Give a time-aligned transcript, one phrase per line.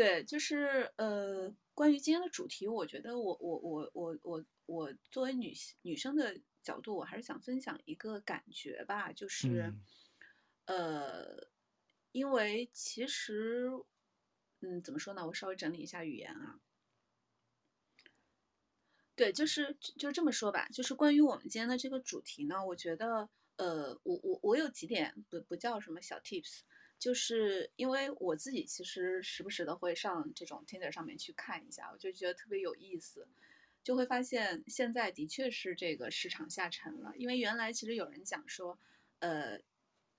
[0.00, 5.52] 对，就是呃，关于今天的主题，我觉得我我我我我我作为女
[5.82, 9.74] 女生的角度，我还是想分享一个感觉吧，就是、
[10.64, 11.48] 嗯、呃，
[12.12, 13.68] 因为其实
[14.60, 15.26] 嗯，怎么说呢？
[15.26, 16.58] 我稍微整理一下语言啊。
[19.14, 26.60] 对，就是就这么说吧，就是关于我们今天的这个主题呢，我觉得，呃，我我我有几点不不叫什么小 tips，
[27.00, 33.26] 就是因为我自己其实时不时的会上这种 Tinder 上面去看一下，我就觉得特别有意思，
[33.82, 38.78] 就会发现现在的确是这个市场下沉了，因为原来其实有人讲说，
[39.18, 39.60] 呃。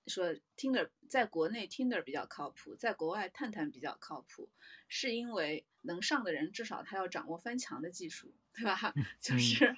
[0.08, 4.50] 说 Tinder 在国内 Tinder 比较靠谱，在国外探探比较靠谱，
[4.88, 8.92] 是因为能上的人至少他要掌握翻墙的技术，对吧？
[8.96, 9.78] 嗯、 就是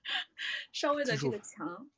[0.70, 1.88] 稍微的这个墙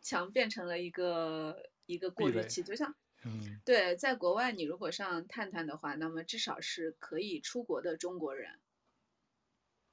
[0.00, 8.58] 墙变成了一个一个过滤器，就像嗯，对，在国外你如果上探探的话，那么至少是可以出国的中国人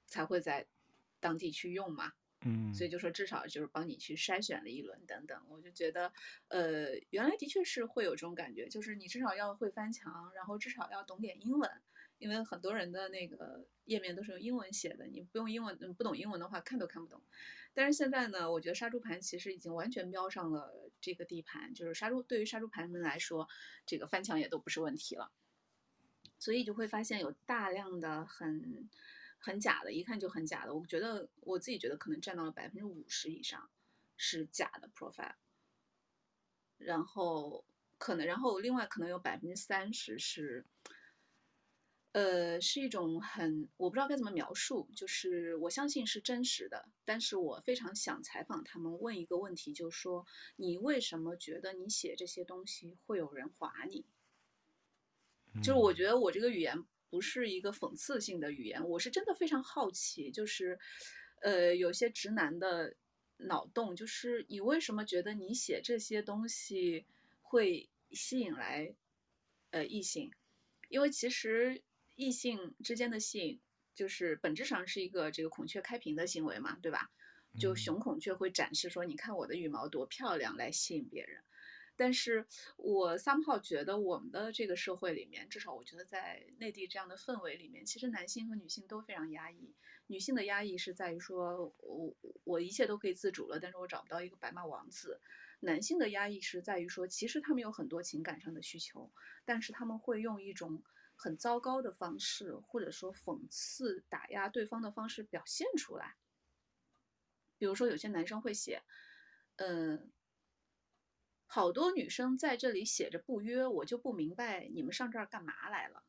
[0.05, 0.67] 才会在
[1.19, 2.13] 当地去用嘛。
[2.41, 6.13] 嗯，所以就说至少就是帮你去筛选了一轮等等，我就觉得，
[6.49, 11.69] 呃，原来的确是会有这种感觉，就是你至少要会翻墙，然后至少要懂点英文，
[12.19, 17.19] 因为很多人的那个页面都是用英文写的，你不用英文，不懂英文的话看都看不懂。
[17.77, 23.47] 但是现在呢，我觉得杀猪盘其实已经完全瞄上了这个地盘，就是杀猪对于杀猪盘们来说，
[23.85, 25.31] 这个翻墙也都不是问题了，
[26.39, 28.89] 所以就会发现有大量的很。
[29.39, 30.73] 很假的，一看就很假的。
[30.73, 33.69] 我觉得我自己觉得可能占到了百分之五十以上
[34.17, 35.35] 是假的 profile，
[36.79, 37.63] 然后
[37.99, 40.65] 可能，然后另外可能有百分之三十是，
[42.17, 54.03] 呃，是一种很我不知道该怎么描述，就是我相信是真实的，但是我非常想采访他们，问一个问题，就是说你为什么觉得你写这些东西会有人划你？
[55.61, 56.83] 就是我觉得我这个语言。
[57.09, 60.77] 不是一个讽刺性的语言，我是真的非常好奇，就是，
[61.41, 62.97] 呃，有些直男的
[63.37, 67.05] 脑洞，就是你为什么觉得你写这些东西
[67.41, 68.93] 会吸引来，
[69.69, 70.29] 呃，异性？
[70.89, 71.81] 因为其实
[72.17, 73.61] 异性之间的吸引，
[73.93, 77.11] 就是本质上是一个这个孔雀开屏的行为嘛，对吧？
[77.59, 81.41] 就雄孔雀会展示说，你看我的羽毛多漂亮，来吸引别人。
[81.95, 82.45] 但是
[82.75, 89.73] 我 somehow 觉得我们的这个社会里面，至少我觉得在内地这样的氛围里面，其实男性和女性都非常压抑。
[90.07, 95.19] 女性的压抑是在于说，我我一切都可以自主了，但是我找不到一个白马王子。
[95.59, 99.11] 男性的压抑是在于说，其实他们有很多情感上的需求，
[99.43, 100.83] 但是他们会用一种
[101.17, 106.15] 很糟糕的方式，或者说讽刺、打压对方的方式表现出来。
[107.57, 108.83] 比如说，有些男生会写，
[109.57, 110.13] 嗯。
[111.49, 116.03] 好多女生在这里写着不约，我就不明白你们上这儿干嘛来了。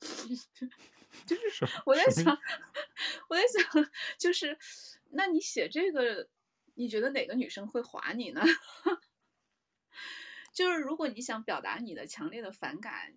[1.24, 2.26] 就是我在想，
[3.30, 3.88] 我在想，
[4.18, 4.58] 就是
[5.10, 6.28] 那你写这个，
[6.74, 8.42] 你觉得哪个女生会划你呢？
[10.52, 13.14] 就是如果你想表达你的强烈的反感。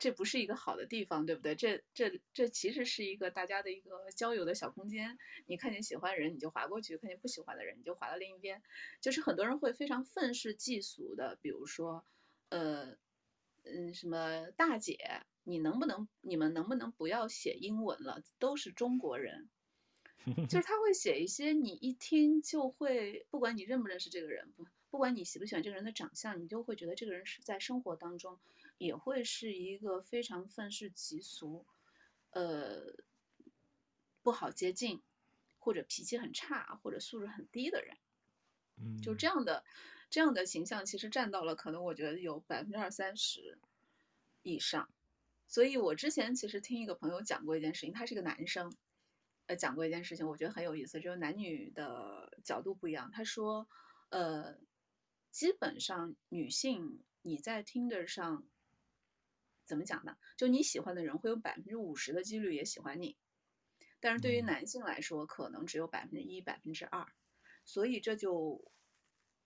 [0.00, 1.54] 这不是一个好的地方，对不对？
[1.54, 5.18] 这这这其实是一个大家的一个交友的小空间。
[5.46, 8.62] 你看见喜欢的人，你就划过去；看见不喜欢的人，你就划到另一边。
[9.02, 12.04] 就是很多人会非常愤世嫉俗的，比如说，
[12.48, 12.96] 呃，
[13.64, 14.96] 嗯，什么大姐，
[15.44, 18.22] 你能不能，你们能不能不要写英文了？
[18.38, 19.50] 都是中国人。
[20.48, 28.38] 就是他会写一些你一听就会，不管你认不认识这个人，不不管你喜不喜欢这个人的长相，你就会觉得这个人是在生活当中。
[28.80, 31.66] 也会是一个非常愤世嫉俗，
[32.30, 32.94] 呃，
[34.22, 35.02] 不好接近，
[35.58, 37.98] 或者脾气很差，或者素质很低的人，
[38.78, 39.64] 嗯，就这样的
[40.08, 43.58] 这样的形象，其实占到了可能我觉得有百分之二三十
[44.40, 44.90] 以上。
[45.46, 48.74] 所以我之前其实听一个朋友讲过一件事情，他是个男生，
[49.44, 53.10] 呃，讲过一件事情，我觉得很有意思，就是男女的角度不一样。
[53.12, 53.68] 他说，
[54.08, 54.56] 呃，
[55.30, 58.48] 基本上女性你在 Tinder 上。
[59.70, 60.16] 怎么讲呢？
[60.36, 63.16] 就你喜欢的人会有百分之五十的几率也喜欢你，
[64.00, 67.06] 但是对于男性来说，可能只有百分之一、百分之二，
[67.64, 68.64] 所以这就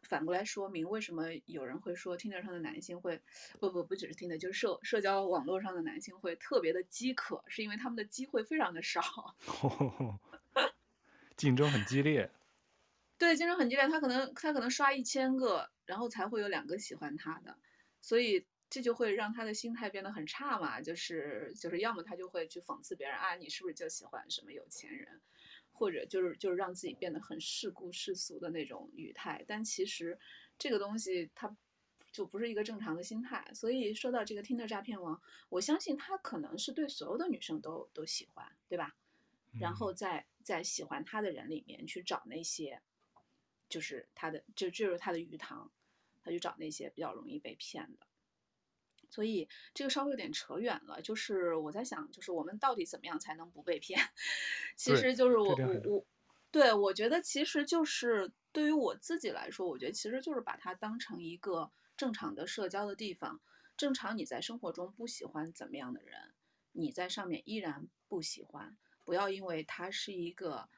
[0.01, 3.21] 反过来说明为什么有人会说 Tinder 上的男性会
[3.61, 9.03] 不不不只是 Tinder，就是社社交网络上的男性会特别的饥渴，是因为他们的机会非常的少，
[11.37, 12.31] 竞争很激烈。
[13.19, 17.59] 对，竞争很激烈，他可能他可能刷一千个，然后才会有两个喜欢他的，
[18.01, 18.47] 所以。
[18.75, 25.21] 这就会让他的心态变得很差嘛，就是就是，要么他就会去讽刺别人啊，你是不是就喜欢什么有钱人，
[25.71, 29.45] 或者就是就是让自己变得很世故世俗的那种语态。
[29.47, 30.19] 但其实
[30.59, 31.57] 这个东西它
[32.11, 33.49] 就不是一个正常的心态。
[33.55, 38.97] 所以说到这个 Tinder 诈骗王，我相信他可能是对所有的女生都都喜欢，对吧？
[39.61, 42.83] 然后在在喜欢他的人里面去找那些，
[43.69, 45.71] 就是他的就就是他的鱼塘，
[46.25, 48.09] 他去找那些比较容易被骗的。
[49.11, 54.01] 所以这个稍微有点扯远了，就是我在想，就是我们到底怎么样才能不被骗？
[54.77, 56.07] 其实就是我我我，
[56.51, 63.41] 对，我觉得其实就是对于我自己来说，我觉得其实就是把它当成一个正常的社交的地方。
[63.77, 66.33] 正常你在生活中不喜欢怎么样的人，
[66.73, 68.77] 你在上面依然不喜欢。
[69.05, 70.69] 不要因为它是一个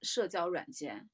[0.00, 1.10] 社交软件，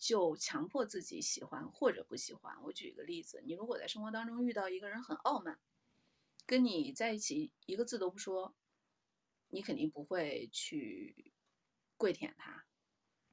[0.00, 2.56] 就强迫自己喜欢或者不喜欢。
[2.64, 5.60] 我举一个例子，你如果在生活当中遇到一个人很傲慢，
[6.46, 8.56] 跟你在一起一个字都不说，
[9.50, 11.32] 你肯定不会去
[11.98, 12.64] 跪舔他。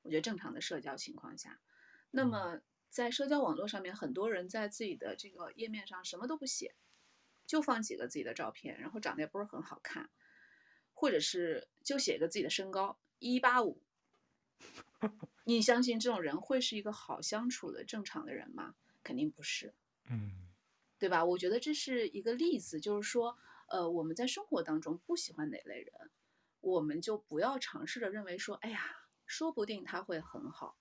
[0.02, 1.62] 我觉得正常的社交情况下，
[2.12, 2.60] 那么
[2.90, 6.76] 在社交网络上面，很多人在自己的这个页面上什么都不写，
[7.46, 10.10] 就放几个自己的照片，然后长得也不是很好看。
[10.94, 13.82] 或者是就写一个自己的身高一八五，
[15.46, 18.76] 你相信这种人会是一个好相处的正常的人吗？
[19.04, 19.74] 肯定不是，
[20.10, 20.32] 嗯，
[20.98, 21.24] 对吧？
[21.24, 23.38] 我觉得这是一个例子，就是说，
[23.70, 26.12] 呃，我们在生活当中不喜欢哪类人，
[26.62, 28.80] 我们就不要尝试着认为说，哎呀，
[29.26, 30.78] 说不定他会很好，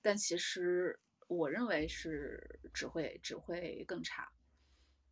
[0.00, 4.30] 但其实我认为是只会只会更差。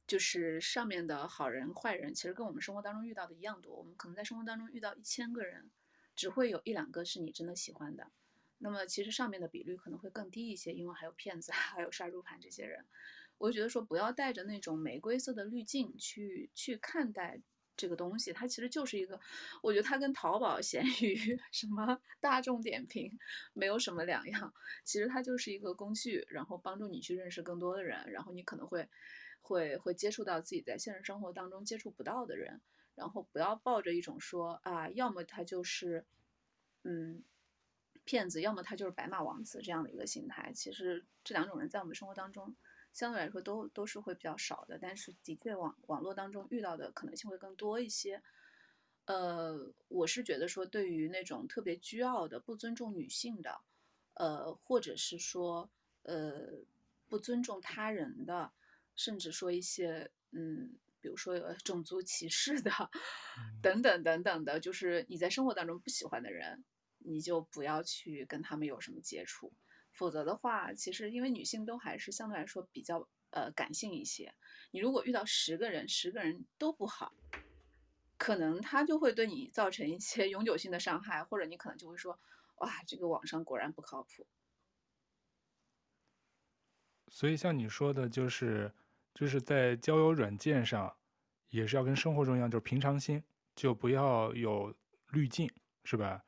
[0.07, 3.75] 就是上面的好人坏人，其实跟我们生活当中遇到的一样多。
[3.75, 5.71] 我们可能在生活当中遇到一千个人，
[6.15, 8.13] 只会有一两个是你真的喜欢的。
[8.65, 12.83] 那么其实上面的比率可能会更低一些，因为还有骗子， 还有杀猪盘这些人。
[13.37, 17.43] 我就觉得说，不要带着那种玫瑰色的滤镜去去看待
[17.77, 18.33] 这个东西。
[18.33, 19.21] 它其实就是一个，
[19.63, 23.19] 我觉得它跟淘宝、闲鱼、 什么大众点评
[23.53, 24.55] 没有什么两样。
[24.85, 28.89] 其实它就是一个工具，然后帮助你去认识更多的人，然后你可能会。
[29.47, 32.63] 会会接触到自己在现实生活当中接触不到的人，
[32.95, 36.07] 然后不要抱着一种说啊，要么他就是，
[36.83, 37.23] 嗯，
[38.05, 40.53] 骗子，要么他就是白马王子这样的一个心态。
[40.55, 42.55] 其实这两种人在我们生活当中
[42.93, 48.23] 相对来说都都是会比较少的，但是的确网网络当中遇到的可能性会更多一些。
[49.07, 53.61] 呃，我是觉得说，对于那种特别倨傲的、不尊重女性的，
[54.15, 55.71] 呃，或者是说
[56.03, 56.65] 呃
[57.09, 58.53] 不尊重他人的。
[58.97, 62.71] 甚至说一些，嗯，比如说有种族歧视的，
[63.61, 66.65] 等等等等的，就是你在生活当中不喜欢的人，
[67.05, 69.53] 你就不要去跟他们有什么接触。
[69.93, 74.35] 否则的话，其实因为女性都还是相对来说比较呃感性一些，
[74.73, 77.15] 你如果遇到十个人，十个人都不好，
[78.19, 82.19] 可能他就会对你造成一些永久性的伤害，或者你可能就会说，
[82.57, 84.27] 哇，这个网上果然不靠谱。
[87.09, 88.73] 所以像你说的，就是。
[89.17, 90.97] 就是在交友软件上，
[91.51, 93.23] 也是要跟生活中一样，就是平常心，
[93.55, 94.75] 就不要有
[95.11, 95.49] 滤镜，
[95.85, 96.25] 是吧？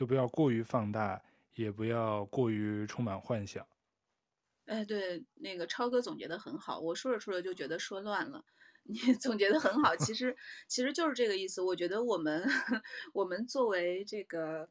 [0.00, 1.22] 就不要过于放大，
[1.56, 3.68] 也不要过于充满幻想。
[4.64, 8.42] 哎，对，那个超哥总结的很好，我说着说着就觉得说乱了。
[8.84, 10.34] 你总结的很好，其实
[10.66, 11.60] 其实就是这个意思。
[11.60, 12.42] 我觉得我们
[13.12, 14.66] 我们作为这个。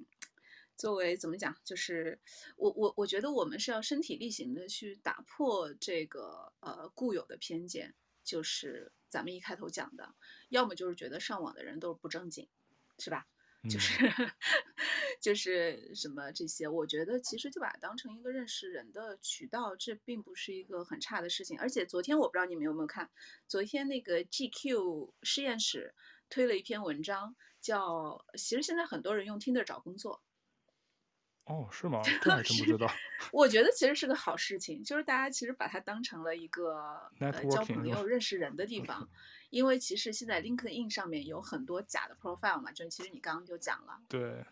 [0.75, 2.17] 作为怎么讲，就是
[2.55, 7.93] 我我我觉得我们是要身体力行的去打破这个呃固有的偏见，
[8.23, 10.15] 就是咱们一开头讲的，
[10.47, 12.47] 要么就是觉得上网的人都是不正经，
[12.97, 13.27] 是吧？
[13.67, 14.31] 就是、嗯、
[15.19, 21.59] 就是什么这些，我觉得其实就把它当成一个认识人的渠道，这并不是一个很差的事情。
[21.59, 23.09] 而且昨天我不知道你们有没有看，
[23.47, 25.93] 昨天那个 GQ 实验室
[26.29, 30.21] 推了一篇文章，叫其实现在很多人用 Tinder 找工作。
[31.49, 32.01] 哦，是吗？
[32.21, 32.87] 这还真不知道。
[33.33, 39.09] 我觉得其实是个好事情，就是大家其实把它当成了一个呃交朋友、认识人的地方。
[39.49, 43.99] 因为其实现在 LinkedIn 上面有很多假的 profile 嘛，就其实你刚刚就讲了。
[44.07, 44.45] 对。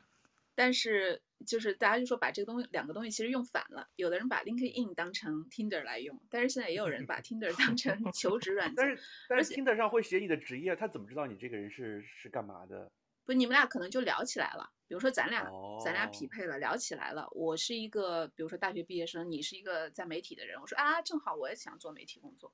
[0.56, 8.76] 但是就是大家就说把这个东西两个东西其实用反了，有的人把 LinkedIn 当成 Tinder 来用，但是现在也有人把 Tinder 当成求职软件。
[8.76, 12.92] 但是但是 Tinder 上会写你的职业，他怎么知道你这个人是是干嘛的？
[13.28, 14.72] 不，你们俩可能就聊起来了。
[14.88, 15.84] 比如说咱俩，oh.
[15.84, 17.28] 咱俩匹配了，聊起来了。
[17.34, 20.58] 我是一个，比如说大学毕业生，你是一个在媒体的人。
[20.62, 22.54] 我说啊，正好我也想做媒体工作，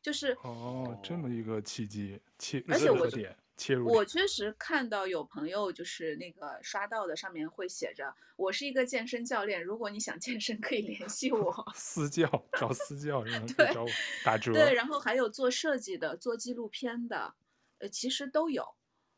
[0.00, 3.06] 就是哦，oh, 这么一个契机切，而且我
[3.54, 11.54] 切入，我确实看到有朋友就是那个刷到的上面会写着，我是一个健身教练，如果你想健身可以联系我。
[11.76, 12.26] 私教
[12.58, 13.88] 找私教，然后 找我
[14.24, 14.54] 打折。
[14.54, 17.34] 对，然后还有做设计的，做纪录片的，
[17.76, 18.74] 呃，其实都有。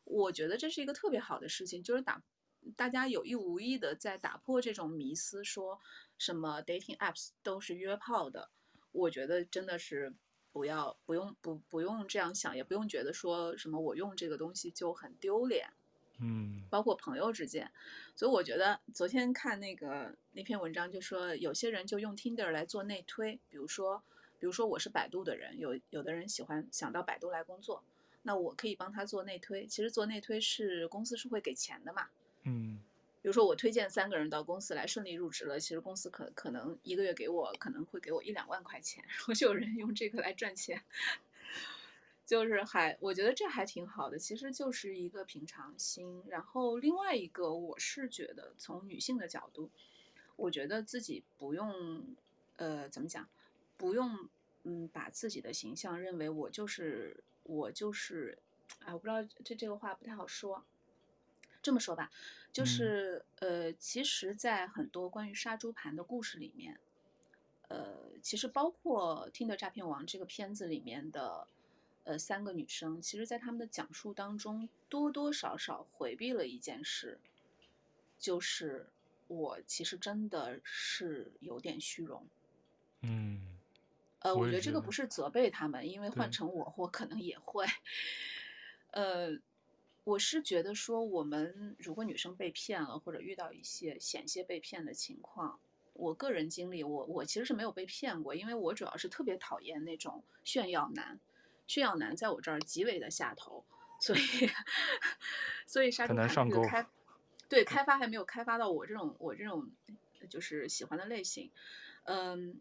[0.09, 2.21] 我觉得这是一个特别好的事情，就是打
[2.75, 5.79] 大家有意无意的在打破这种迷思，说
[6.17, 8.49] 什么 dating apps 都是约炮的。
[8.91, 10.11] 我觉得真的是
[10.51, 15.69] 不要不用不不用这样想，也不用觉得说什么我用这个东西就很丢脸。
[16.21, 17.71] 嗯，包括朋友之间，
[18.13, 24.03] 所以我觉得昨天看那个那篇文章，就说有些人就用 Tinder 来做内推，比如说，
[24.37, 27.83] 比如说我是百度的人，有有的人喜欢想到百度来工作，
[28.21, 29.65] 那我可以帮他做内推。
[29.65, 32.07] 其实做内推是公司是会给钱的嘛，
[32.43, 32.79] 嗯，
[33.21, 40.81] 比如说我推荐三个人到公司来顺利入职了，其实公司可可能一个月给我可能会给我一两万块钱，然后就有人用这个来赚钱。
[42.25, 46.21] 就是还，我觉得这还挺好的，其实就是一个平常心。
[46.27, 49.71] 然后另外一个，我是觉得从女性的角度，
[50.35, 52.05] 我觉得自己不用，
[52.57, 53.27] 呃，怎么讲，
[53.77, 54.29] 不用，
[54.61, 57.17] 嗯，把自己的形象认为我就是
[57.49, 58.37] 我就是，
[58.85, 60.63] 哎，我不知道这这个话不太好说。
[61.61, 62.09] 这么说吧，
[62.53, 66.79] 就是呃，其实，在很多关于杀猪盘的故事里面，
[67.67, 71.47] 呃，其实包括《Tinder 诈骗王》这个片子里面的。
[72.05, 77.19] 呃，三个女生，其实，在他们的讲述当中，多多少少回避了一件事，
[78.17, 78.87] 就是
[79.27, 82.25] 我其实真的是有点虚荣。
[83.01, 83.48] 嗯，
[84.19, 87.65] 呃，我觉得这个不是责备他们，因为换成我，我可能也会。
[88.91, 89.29] 呃，
[90.03, 95.59] 我是觉得说，我们如果女生被骗了，或者遇到一些险些被骗的情况，
[95.93, 101.19] 我个人经历，我我其实是没有被骗过，因为我主要是特别讨厌那种炫耀男。
[101.67, 103.63] 炫耀男在我这儿极为的下头，
[104.01, 104.19] 所以
[105.67, 106.87] 所以杀猪盘这个开
[107.47, 109.69] 对开发还没有开发到我这种我这种
[110.27, 111.51] 就是喜欢的类型。
[112.05, 112.59] 嗯，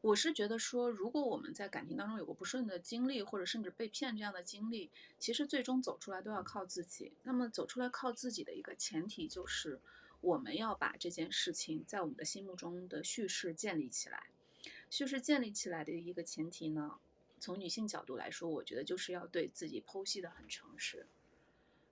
[0.00, 7.12] 我是觉得说，如果我们在感情当中有过不顺的经历，或者甚至被骗这样的经历，其实最终走出来都要靠自己。
[7.24, 9.80] 那么走出来靠自己的一个前提就是，
[10.20, 14.28] 我们要把这件事情在我们的心目中的叙事建立起来。
[14.88, 16.98] 叙事建立起来的一个前提呢，
[17.40, 21.06] 从女性角度来说，我觉得就是要对自己剖析得很诚实。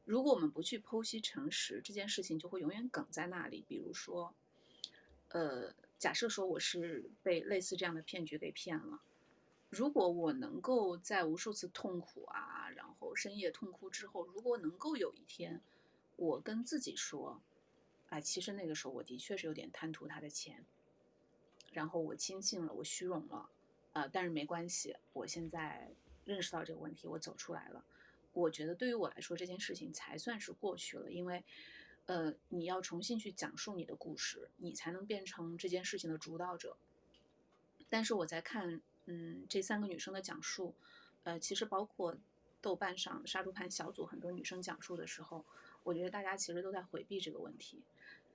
[0.05, 3.65] 如果我们不去剖析诚实，这件事情就会永远梗在那里。
[3.67, 4.33] 比如说，
[5.31, 9.01] 呃，假设说我是被类似这样的骗局给骗了，
[9.71, 15.63] 如果我能够在无数次痛苦啊，然后深夜痛哭之后，如果能够有一天，
[16.17, 17.41] 我跟自己说，
[18.11, 20.65] 哎，其实那个时候我的确是有点贪图他的钱，
[21.73, 23.51] 然后我轻信了，我虚荣了。
[23.93, 25.95] 呃，但是没关系，我现在
[26.27, 27.85] 认识到这个问题，我走出来了。
[28.35, 31.43] 我觉得对于我来说，这件事情才算是过去了，因为，
[32.07, 36.77] 呃，你要重新去讲述你的故事，你才能变成这件事情的主导者。
[37.89, 40.75] 但是我在看，嗯，这三个女生的讲述，
[41.25, 42.17] 呃，其实包括
[42.61, 45.45] 豆瓣上杀猪盘小组很多女生讲述的时候，
[45.83, 47.83] 我觉得大家其实都在回避这个问题。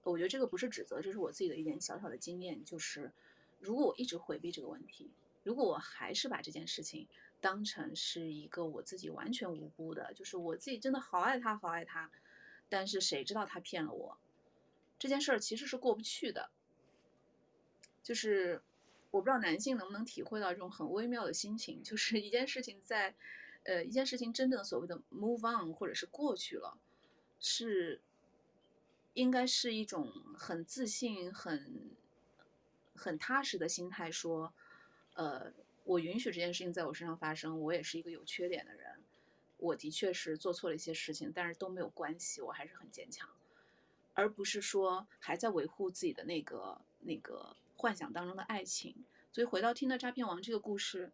[0.03, 3.11] 我觉得这个不是指责，这是我自己的一点小小的经验，就是
[3.59, 5.11] 如果我一直回避这个问题。
[5.43, 7.07] 如果我还是把这件事情
[7.39, 12.11] 当成是一个我自己完全无辜的，就是我自己真的好爱他，好爱他，
[12.71, 14.17] 但是谁知道他骗了我，
[14.97, 16.49] 这件事儿其实是过不去的。
[18.01, 18.61] 就是
[19.11, 23.13] 我不知道男性能不能体会到这种很微妙的心情，就是一件事情在，
[23.63, 26.77] 呃，一件事情真正所谓的 move on 或者是过去了，
[27.41, 27.99] 是
[29.15, 31.91] 应该是一种很自信、很
[32.95, 34.53] 很踏实的心态说。
[35.15, 35.51] 呃，
[35.83, 38.97] 我允许这件事情在我身上发生，我也是一个有缺点的人，
[39.61, 43.29] 我的确是做错了一些事情，但是都没有关系，我还是很坚强，
[44.13, 48.93] 而不是说还在维护自己的那个那个幻想当中的爱情。
[49.31, 51.11] 所以回到 Tinder 诈骗王这个故事，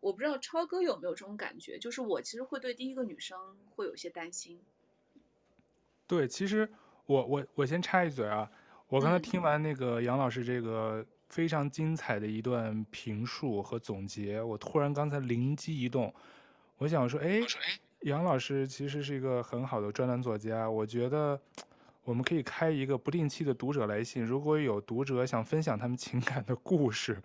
[0.00, 4.60] 我不知道超哥有没有这种感觉，就是我其实会对第一个女生会有些担心。
[6.06, 6.72] 对，其实
[7.04, 8.50] 我我我先插一嘴啊，
[8.88, 11.00] 我刚才听完那个杨老师这个。
[11.00, 16.12] 嗯非常精彩的一段评述和总结，我突然刚才灵机一动，
[16.80, 17.42] 我想说，哎，
[18.04, 21.38] 杨老师其实是一个很好的专栏作家，我觉得
[22.04, 27.22] 我们可以开一个不定期的读者来信，如果有读者想分享他们情感的故事，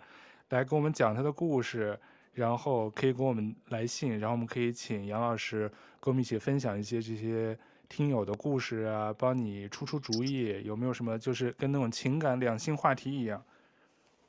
[0.50, 1.98] 来跟我们讲他的故事，
[2.34, 5.66] 然后可以给我们来信，然后我们可以请杨老师
[6.00, 7.58] 跟我们一起分享一些这些
[7.88, 13.42] 听友的故事啊，帮你出出主意，有没有什么就是跟那种情感两性话题一样。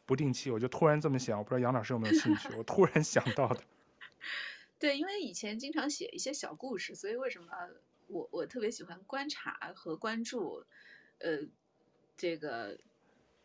[0.06, 2.48] 不定期，我就突然这么想，我不知道杨老师有没有兴趣。
[2.58, 3.60] 我突然想到的。
[4.80, 7.52] 对，因为以前经常写一些小故事，所以为什么
[8.08, 10.64] 我我特别喜欢观察和关注，
[11.20, 11.40] 呃，
[12.16, 12.78] 这个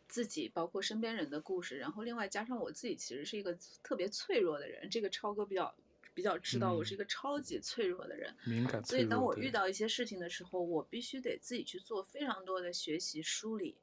[0.07, 1.77] 自己包括身边人的故事。
[1.77, 5.75] 然后另外加上我自己其实是一个特别脆弱的人，这个超哥比较
[6.13, 8.83] 比较知道我是一个超级脆弱的人，敏感。
[8.83, 13.75] 所以当我遇到一些事情的时候，我必须得自己去做非常多的学习梳理。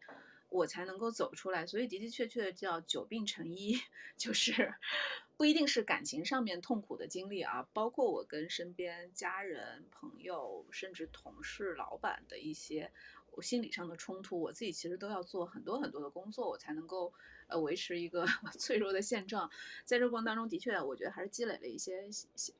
[0.48, 1.64] 我才能够走出来。
[1.64, 3.78] 所以的的确确叫久病成医，
[4.18, 4.74] 就是
[5.40, 12.92] 不一定是感情上面痛苦的经历啊，包括我跟身边家人、朋友，甚至同事、老板的一些
[13.30, 17.10] 我心理上的冲突，我自己其实都要做很多很多的工作，我才能够
[17.46, 18.26] 呃维持一个
[18.60, 19.50] 脆弱的现状。
[19.86, 22.06] 在这个过程当中，的确我觉得还是积累了一些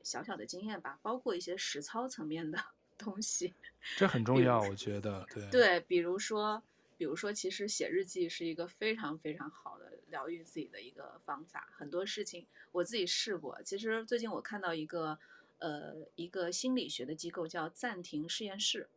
[0.01, 2.57] 小小的经验吧，包括一些实操层面的。
[2.97, 3.51] 东西，
[3.97, 6.61] 这很重要，我觉得，对对，比如说，
[7.01, 11.67] 比如说，其实写日记是一个非常非常好的疗愈自己的一个方法。
[11.75, 13.59] 很多事情我自己试过。
[13.63, 15.17] 其实最近我看到一个，
[15.57, 18.87] 呃，一个心理学的机构叫暂停实验室，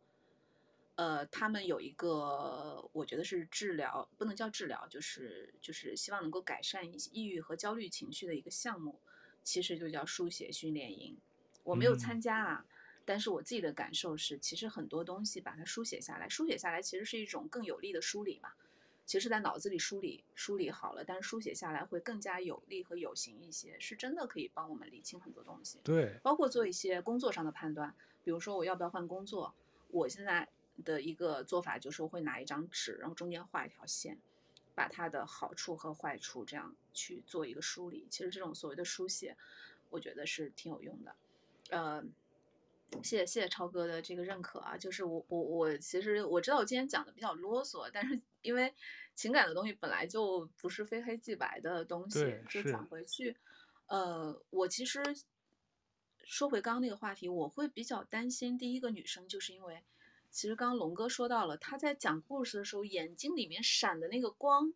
[0.93, 8.99] 呃，他们有一个，我觉得是治疗，不能叫治疗，就是就是希望能够改善抑郁和焦虑情绪的一个项目，
[9.43, 11.17] 其实就叫书写训练营。
[11.63, 12.65] 我没有参加啊。
[12.69, 12.74] 嗯
[13.05, 18.51] 但是我自己的感受是，其实很多东西把它书写下来，书写下来其实是一种更有力的梳理嘛。
[19.05, 25.79] 其实，在脑子里梳理梳理好了，但是书写下来会更加有力和有形一些，是真的可以帮我们理清很多东西。
[25.83, 27.93] 对，包括做一些工作上的判断，
[28.23, 29.53] 比如说我要不要换工作，
[29.91, 30.49] 我现在
[30.83, 34.17] 的一个做法就是我会拿一张纸，然后中间画一条线，
[34.73, 38.07] 把它的好处和坏处这样去做一个梳理。
[38.09, 39.37] 其实这种所谓的书写，
[39.91, 41.15] 我觉得是挺有用的。
[41.69, 42.03] 呃。
[43.03, 48.73] 谢谢谢谢超哥的这个认可啊，就是我我我其实我知道我今天讲的比较啰嗦，但是因为
[49.13, 53.35] 情感的东西本来就不是非黑即白的东西，就讲回去，
[53.87, 55.03] 呃，我其实
[56.23, 59.83] 说回刚刚那个话题，我会比较担心第一个女生，就是因为
[60.31, 64.73] 其实刚刚龙哥说到了，他在讲故事的时候眼睛里面闪的那个光，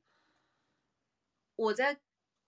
[1.56, 2.00] 我在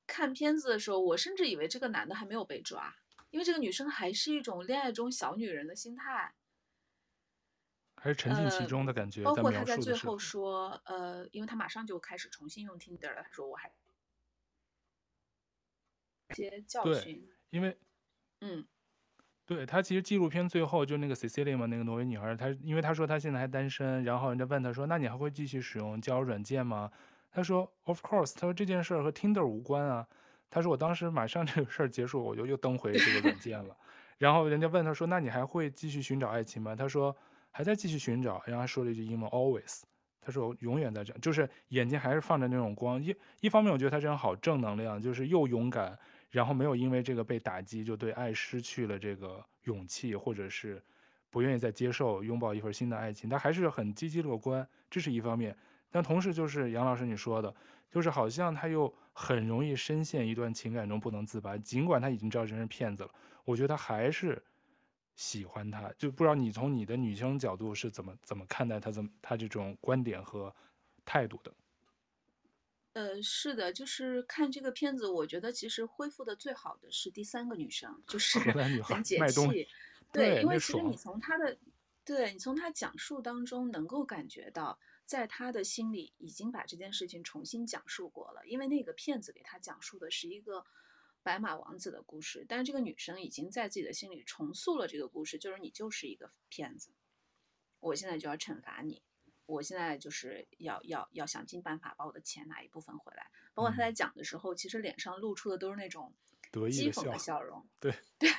[0.05, 2.97] 看片子的时候，我甚至以为这个男的还没有被抓。
[3.31, 6.35] 因为这个女生还是一种恋爱中小女人的心态，
[7.95, 9.23] 还是沉浸其中的感觉。
[9.23, 13.71] 呃、包括她在最后说，呃，因为她马上就开始重新用 Tinder 了，她说我还
[16.29, 17.29] 一些教训。
[17.51, 17.77] 因为，
[18.41, 18.67] 嗯，
[19.45, 26.91] 对她其实纪录片最后就那个 Cecilia 嘛，那个挪威女孩，她因为她说她现在还单身，然后人家问她说，那你还会继续使用交友软件吗？
[27.31, 30.07] 她说 Of course，她说这件事儿和 Tinder 无关啊。
[30.51, 33.75] 他说：“我当时马上 这个事儿结束，我就又登回这个软件了。
[34.19, 37.15] 然后人家问他说：‘那你还会继续寻找爱情吗？’他说
[37.49, 39.81] ：‘还在继续寻找。’然后他说了一句英文：‘always’。
[40.23, 43.01] 他说：‘我永远在这，就是眼睛还是放着那种光。
[43.01, 45.97] 一一方面，我觉得他这样好正能量，就是又勇敢，
[46.29, 50.83] 然后没有因为这个被打击，就对爱失去了这个勇气，或者是
[51.31, 53.27] 不愿意再接受拥抱一份新的爱情。
[53.27, 55.57] 他还是很积极乐观，这是一方面。
[55.89, 57.53] 但同时，就是杨老师你说的，
[57.91, 64.41] 就是好像他又。”很容易深陷一段情感中不能自拔，尽管他已经知道这人是骗子了，我觉得他还是
[65.17, 65.91] 喜欢他。
[65.97, 70.55] 就不知道你从你的女生角度是怎么怎么看待他怎么他这种观点和
[71.03, 71.53] 态度的？
[72.93, 78.39] 呃，是的，就是看这个片子，我觉得其实恢复的最好的是第三个女生，就是
[78.81, 79.67] 很解气。
[80.13, 81.57] 对，因为其实你从他的，
[82.05, 84.79] 对，你从他讲述当中能够感觉到。
[85.11, 90.65] 在他的心里已经把这件事情重新讲述过了，因为那个骗子给他讲述的是一个
[91.21, 96.93] 白马王子的故事，但是这个女生已经在自己的心里重塑了这个故事，就是你就是一个骗子，
[97.81, 99.03] 我现在就要惩罚你，
[99.45, 103.29] 我现在就是要要要想尽办法把我的钱拿一部分回来。
[103.53, 106.13] 包括他在讲的时候，嗯、其实脸上露出的都是那种
[106.53, 108.29] 讥讽的笑容， 对对。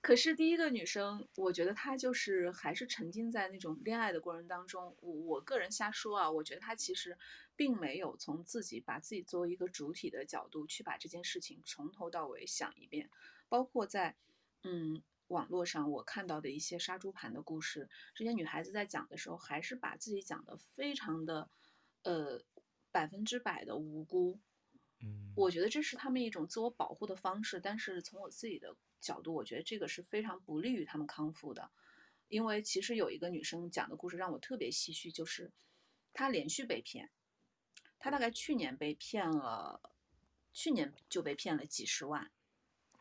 [0.00, 4.96] 可是第一个女生，我觉得她就是还是沉浸在那种恋爱的过程当中。
[5.00, 7.18] 我我个人瞎说啊，我觉得她其实
[7.56, 13.10] 并没有从自己把自己作为一个主体的角度去把这件事情从头到尾想一遍。
[13.48, 14.16] 包括在
[14.62, 21.50] 嗯网络上我看到的一些杀猪盘的故事，这些女孩子在讲的时候，还是把自己讲得非常的
[22.04, 22.42] 呃
[22.92, 24.38] 百分之百的无辜。
[25.00, 28.76] 嗯，我觉得这是他们一种自我保护的方式，但是从我自己的。
[29.00, 31.70] 角度，我觉得这个是非常不利于他们康复的，
[32.26, 35.52] 因为其实有一个女生讲的故事让我特别唏嘘，就是
[36.12, 37.08] 她连续被骗，
[38.00, 39.94] 她大概去年被骗了，
[40.52, 42.32] 去年就被骗了几十万，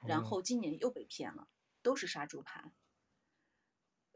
[0.06, 1.48] 然后今年又被骗了，
[1.82, 2.72] 都是杀猪盘。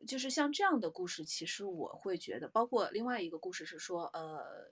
[0.05, 4.69] 就是像这样的故事，其实我会觉得，包括另外一个故事是说，呃，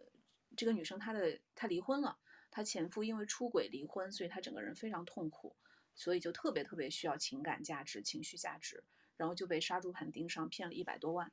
[0.56, 2.19] 这个女生她的她离婚了，
[2.52, 5.56] 她前夫因为出轨离婚，所以她整个人非常痛苦。
[5.96, 8.82] 所以就特别特别需要情感价值、情绪价值，
[9.18, 11.30] 然后就被杀猪盘盯上，骗了一百多万。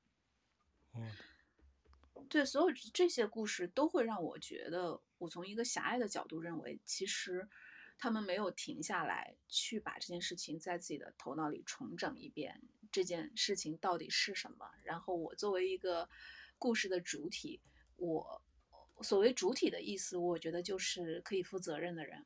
[0.92, 1.08] 嗯
[2.28, 7.48] 对，所有这些故事都会让我觉得，我从一个狭隘的角度认为，其实
[7.96, 14.68] 他们没有停下来去把这件事情在自己的头脑里重整一遍，这件事情到底是什么。
[14.82, 16.08] 然后我作为一个
[16.58, 17.60] 故事的主体，
[17.94, 18.42] 我
[19.02, 22.24] 所谓主体的意思，我觉得就是可以负责任的人。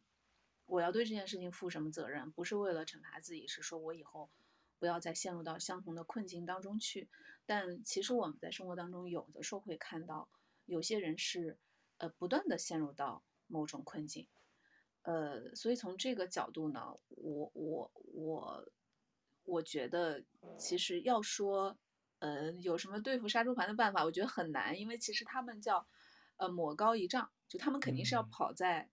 [0.67, 2.31] 我要对这件事情负什么责任？
[2.31, 4.31] 不是为了惩罚自己，是说我以后
[4.79, 7.09] 不要再陷入到相同的困境当中去。
[7.45, 10.29] 但其实我们在生活当中有的时候会看到，
[10.67, 11.59] 有些人是
[11.99, 14.29] 呃不断的陷入到某种困境，
[15.03, 18.73] 呃，所以从这个角度呢，我我我
[19.43, 20.23] 我觉得
[20.57, 21.77] 其实要说
[22.21, 25.85] 呃有什么对付杀猪盘的办法，我觉得很难，因为其实他们叫
[26.41, 28.91] 呃抹高一丈，就他们肯定是要跑在。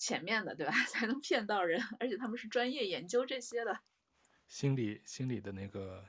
[0.00, 3.80] 前面的对吧， 才能骗到人，而且他们是专业研究这些的。
[4.46, 6.06] 心理心理的那个，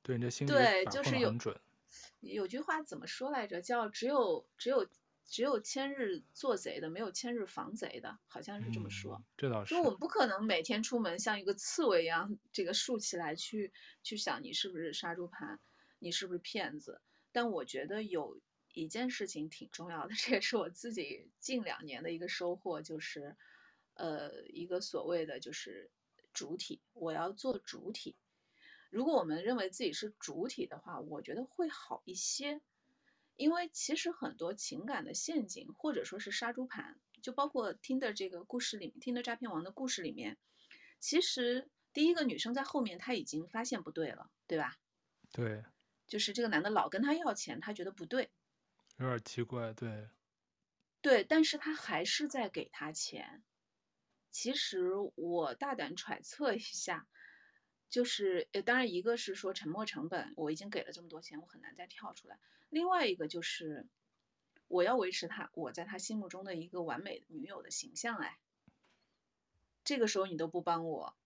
[0.00, 1.34] 对人的心理对，就是有。
[2.20, 3.60] 有句话怎么说来着？
[3.60, 4.88] 叫只有只有
[5.24, 9.16] 只有千日做贼的，没有千日防贼的，好像是这么说。
[9.16, 9.74] 嗯、这倒是。
[9.74, 13.72] 就我们不可能每天出门像一个刺猬一样，这个竖起来去
[14.04, 15.58] 去想你是不是杀猪盘，
[15.98, 17.00] 你是不是骗子。
[17.32, 18.38] 但我觉得有。
[18.76, 23.34] 一件事情挺重要的，这也是我自己近两年的一个收获，就是，
[23.94, 25.90] 呃，一个所谓的就是
[26.34, 28.14] 主体，我要做主体。
[28.90, 32.60] 如果我们认为自己是主体的话，我觉得会好一些，
[33.36, 40.36] 因为其实很多情感的陷阱或者说是杀猪盘，就包括 Tinder 这个故事里，Tinder 诈骗王的故事里面，
[41.00, 44.76] 其实第一个女生在后面她已经发现不对了，对吧？
[45.32, 45.64] 对，
[46.06, 48.30] 就是这个男的老跟她要钱，她觉得不对。
[48.98, 50.08] 有点奇怪，对，
[51.02, 53.42] 对，但是他还是在给他钱。
[54.30, 57.06] 其实我大胆揣测一下，
[57.88, 62.38] 就是呃，当然一个是说沉没成本，我已经给了这么多钱，我很难再跳出来。
[62.70, 63.86] 另外一个就是
[64.68, 68.38] 我要维持他我在他心目中的一个完美女友的形象，哎，
[69.84, 71.16] 这个时候你都不帮我，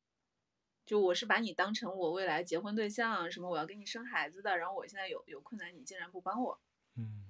[0.86, 6.60] 就我是把你当成我未来结婚对象，什么我要给你生孩子的，然后我现在有有困难，你竟然不帮我，
[6.96, 7.29] 嗯。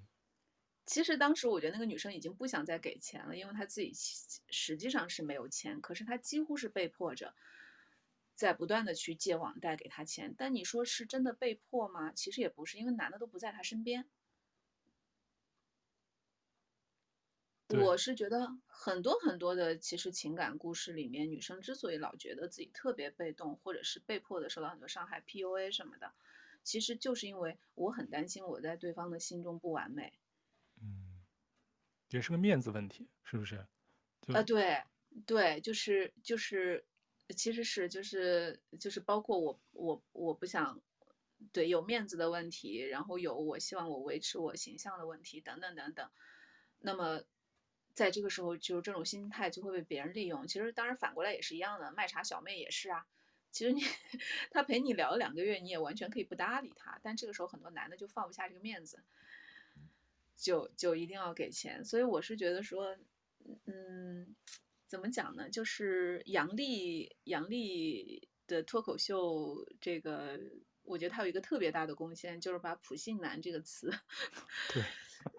[0.90, 3.92] 其实当时我觉得那个女生已经不想再给钱了，因为她自己
[4.48, 7.33] 实际上是没有钱，可是她几乎是被迫着
[8.35, 10.35] 在不断的去借网贷给她钱。
[10.37, 12.11] 但你说是真的被迫吗？
[12.11, 14.11] 其实也不是，因为男的都不在她身边。
[17.68, 26.12] 我是觉得很多很多的其实情感故事里面，女生之所以老觉得自己特别被动，或者是被迫的受到很多伤害，PUA 什么的，
[26.64, 30.14] 其实就是因为我很担心我在对方的心中不完美。
[32.11, 33.64] 也是个面子问题，是不是？
[34.35, 34.83] 啊、对，
[35.27, 36.85] 对，就是就是，
[37.37, 40.81] 其实是就是就是包括我我我不想，
[41.53, 46.11] 对，有面子的问题，然后有我希望我维持我形象的问题等等等等。
[46.81, 47.23] 那么，
[47.94, 50.46] 在这个时候，就是这种心态就会被别人利用。
[50.46, 53.07] 其实当然反过来也是一样的，卖茶小妹也是啊。
[53.51, 53.83] 其实你
[54.53, 59.03] 他陪你聊了两个月，你也完全可以不搭理他，但这个时候很多男的就放不下这个面子。
[60.40, 62.96] 就就一定要给钱，所以我是觉得说，
[63.66, 64.35] 嗯，
[64.87, 65.50] 怎么讲呢？
[65.50, 70.40] 就是杨笠杨笠的脱口秀，这个
[70.83, 73.92] 我觉得他有一个特别大的贡献，就是把“普信男”这个词，
[74.72, 74.83] 对，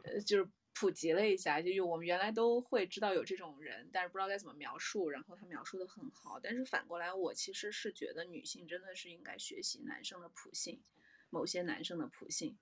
[0.04, 1.60] 呃，就是普及了一下。
[1.60, 6.40] 就我们原来都会知道有这种人，但是不知道该怎么描述，然后他描述的很好。
[6.40, 10.80] 但是反过来，我其实是觉得女性真的是应该学习男生的普信，
[11.32, 12.56] 某些男生的普信，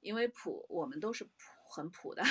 [0.00, 1.30] 因为普我们都是普。
[1.68, 2.22] 很普的，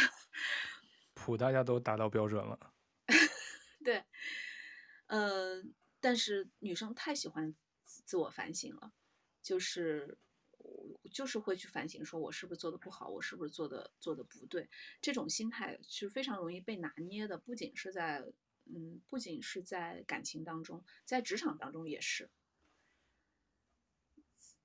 [1.14, 2.74] 普大家都达到标准了。
[3.84, 4.04] 对，
[5.08, 5.62] 呃，
[6.00, 8.94] 但是女生太喜欢自我反省了，
[9.42, 10.18] 就是
[11.12, 14.70] 就是会去反省，说我是不是做的不好，我是不是做的做的不对，
[15.02, 18.24] 这种心态是非常容易被拿捏的，不仅是在
[18.66, 22.30] 嗯，不仅是在感情当中，在职场当中也是。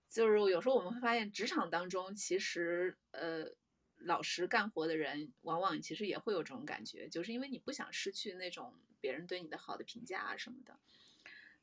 [0.09, 3.52] 就是有时候我们会发现，职场当中其实呃。
[4.00, 10.78] 老实干活的人，往往其实也会有这种感觉，就是因为你不想失去那种别人对你的好的评价啊什么的。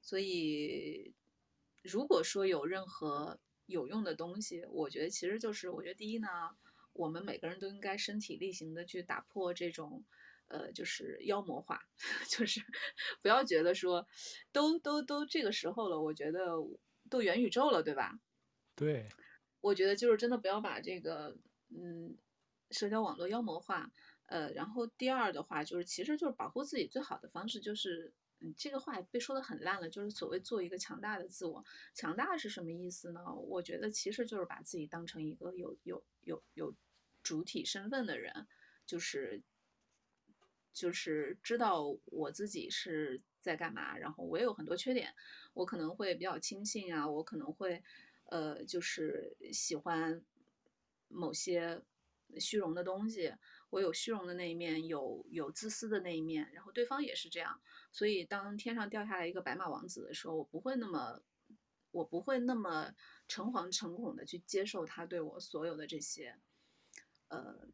[0.01, 1.13] 所以，
[1.81, 6.27] 如果说有任何有用的东西，我觉得其实就是，我觉得第一呢，
[6.93, 10.03] 我们每个人都应该身体力行的去打破这种，
[10.47, 11.79] 呃，就是妖魔化，
[12.29, 12.61] 就是
[13.21, 14.07] 不要觉得说，
[14.51, 16.51] 都都都这个时候了，我觉得
[17.09, 18.19] 都元宇宙了，对吧？
[18.75, 19.07] 对，
[19.61, 21.37] 我觉得就是真的不要把这个，
[21.69, 22.17] 嗯。
[22.75, 23.89] 社交网络妖魔化，
[24.25, 28.11] 呃，然后第二的话就是，其实就是保护自己最好的方式就是，
[28.41, 31.63] 嗯，这个话被说的很烂了，就是所谓做一个强大的自我。
[31.93, 33.33] 强大是什么意思呢？
[33.33, 36.75] 我觉得其实就是把自己当成一个有有有有
[37.23, 38.45] 主体身份的人，
[38.85, 39.41] 就是
[40.73, 45.15] 就是知道我自己是在干嘛，然后我也有很多缺点，
[45.53, 47.81] 我可能会比较轻信啊，我可能会，
[48.25, 50.21] 呃，就是喜欢
[51.07, 51.81] 某些。
[52.39, 53.33] 虚荣的东西，
[53.69, 57.61] 我有虚荣的那一面，有有自私的那一面，然后对方也是这样。
[57.91, 61.21] 所以当天上掉下来一个白马王子的时候，我不会那么，
[61.91, 62.93] 我不会那么
[63.27, 66.37] 诚惶诚恐的去接受他对我所有的这些，
[67.29, 67.67] 呃。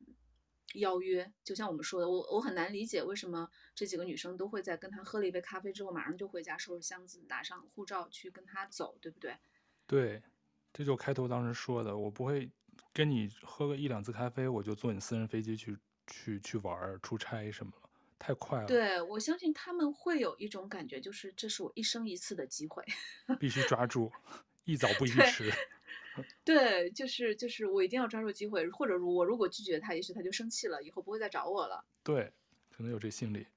[0.76, 9.38] 邀约，就像我们说的，我我很难理解为什么这几个女生都会在跟他喝了一杯咖啡之后，马上就回家收拾箱子，拿上护照去跟他走，对不对？
[9.86, 10.24] 对，
[10.72, 12.50] 这就开头当时说的，我不会
[12.94, 15.78] 跟你喝个一两次咖啡，我就坐你私人飞机去
[16.08, 18.68] 去去玩儿、出差什么了，太快了。
[18.68, 22.84] 对，我相信他们会有一种感觉，就是这是我一生一次的机会，
[23.40, 24.12] 必须抓住，
[24.66, 25.52] 一早不宜迟。
[26.44, 31.86] 对，就是就是我一定要抓住机会，或者我如果拒绝他，也许他就生气了，以后不会再找我了。
[32.04, 32.34] 对，
[32.70, 33.48] 可能有这心理。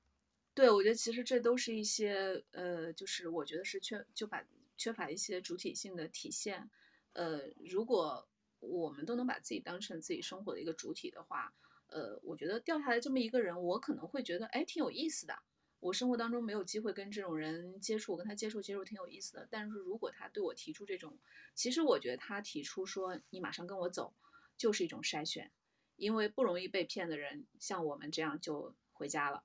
[0.54, 4.44] 对，我觉得其实这都是一些呃，就是我觉得是缺就把
[4.76, 6.70] 缺乏一些主体性的体现。
[7.14, 8.28] 呃，如果
[8.64, 11.54] 我们都能把自己当成自己生活的一个主体的话，
[11.86, 15.38] 呃，我觉得掉下来这么一个人，我可能会觉得哎挺有意思的。
[15.80, 19.46] 我生活当中没有机会跟这种人接触，我跟他接触接触挺有意思的。
[19.50, 21.18] 但是如果他对我提出这种，
[21.54, 24.14] 其实我觉得他提出说你马上跟我走，
[24.56, 25.52] 就是一种筛选，
[25.96, 29.44] 因为不容易被骗的人，像我们这样就回家了。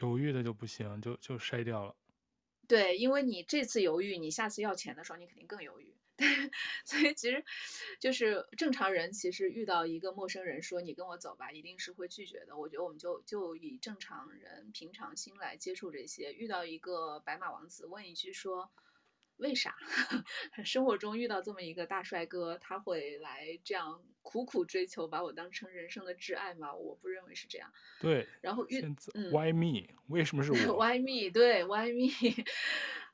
[0.00, 1.94] 犹豫的就不行，就就筛掉了。
[2.66, 5.96] 对，因为你这次犹豫，你下次要钱的时候，你肯定更犹豫。
[6.84, 7.44] 所以其实，
[8.00, 12.56] 就是正常人其实遇到一个陌生人说你跟我走吧，一定是会拒绝的。
[12.56, 16.32] 我觉得我们就就以正常人平常心来接触这些。
[16.32, 18.68] 遇到一个白马王子，问一句说
[19.36, 19.76] 为啥？
[20.64, 26.74] 生活中遇到这么一个大帅哥，他会来这样苦苦追求，把我当成人生的挚爱吗？
[26.74, 27.72] 我不认为是这样。
[28.00, 28.26] 对。
[28.40, 28.80] 然后遇
[29.14, 29.94] 嗯，Why me？
[30.08, 31.30] 为什么是 我？Why me？
[31.32, 32.44] 对，Why me？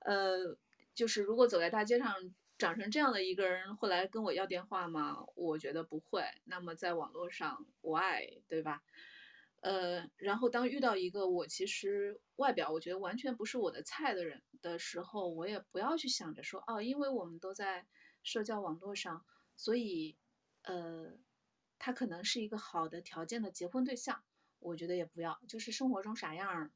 [0.06, 0.56] 呃，
[0.94, 2.34] 就是如果走在大街上。
[2.56, 5.24] 长成这样的一个人会来跟我要电话吗？
[5.34, 6.24] 我觉得不会。
[6.44, 8.82] 那么在网络上我爱对吧？
[9.62, 17.86] 呃，然后当遇到一个我其实外表我觉得完全不是我的菜的人的时候，我也不要去想着说，哦，因为我们都在
[18.22, 19.24] 社交网络上，
[19.56, 20.18] 所以，
[20.62, 21.18] 呃，
[21.78, 24.22] 他可能是一个好的条件的结婚对象。
[24.58, 26.70] 我觉得也不要，就是生活中啥样，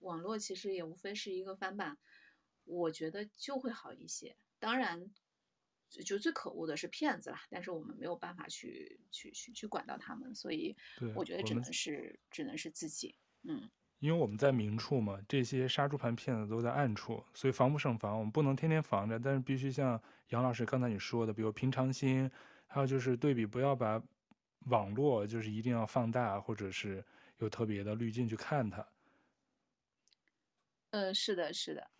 [0.00, 1.98] 网络其实也无非是一个翻版，
[2.64, 4.36] 我觉得就会好一些。
[4.64, 4.98] 当然，
[6.06, 10.74] 就最可恶的是骗子啦，但是我们没有办法去去去去管到他们，所以
[11.14, 13.70] 我觉得只能是只能是自己，嗯。
[13.98, 18.18] 因为我们在明处嘛，这些杀猪盘骗子都在暗处，所以防不胜防。
[18.18, 22.30] 我们不能天天防着，但是必须像杨老师刚才你说的，比如平常心，
[22.66, 24.02] 还有就是对比，不要把
[24.70, 27.04] 网络就是一定要放大，或者是
[27.38, 28.86] 有特别的滤镜去看它。
[30.90, 31.90] 嗯、呃，是的，是的。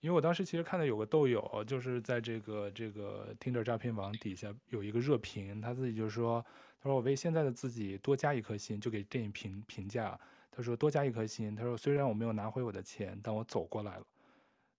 [0.00, 6.42] 因为我当时其实看到有个豆友，就是在这个这个 Tinder 诈骗网底下有一个热评，他自己就说
[6.80, 10.18] ：“他说我为现在的自己多加一颗心，就给电影评评价。
[10.50, 14.06] 他说多加一颗心，他说虽然我没有拿回我的钱，但我走过来了。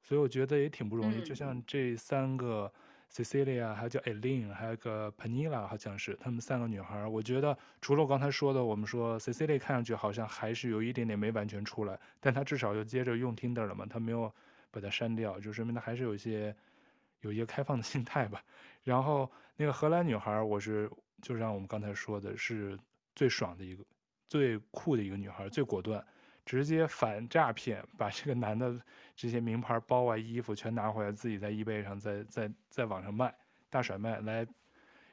[0.02, 1.18] 所以我觉得也挺不容易。
[1.18, 2.72] 嗯、就像这三个
[3.12, 7.06] Cecilia，还有叫 Eileen，还有个 Penila，好像是他们三个女孩。
[7.06, 14.34] 我觉得除了我刚才说的，我们说 Cecilia 看上去好像还是有一点点没完全出来，但她至少又接着用 Tinder 了嘛，她没有。”
[14.72, 16.56] 把它删掉，就说明他还是有一些
[17.20, 18.44] 有一些开放的 心态吧。
[18.84, 20.90] 然后那个荷兰女孩，我是
[21.22, 22.78] 就像我们刚才说的，是
[23.16, 23.84] 最爽的一个、
[24.28, 26.04] 最酷的一个女孩，最果断，
[26.46, 28.80] 直接反诈骗，把这个男的
[29.16, 33.36] 这些名牌包啊、衣服全拿回来，自己在 eBay 上在在在网上卖，
[33.70, 34.48] 大甩卖，来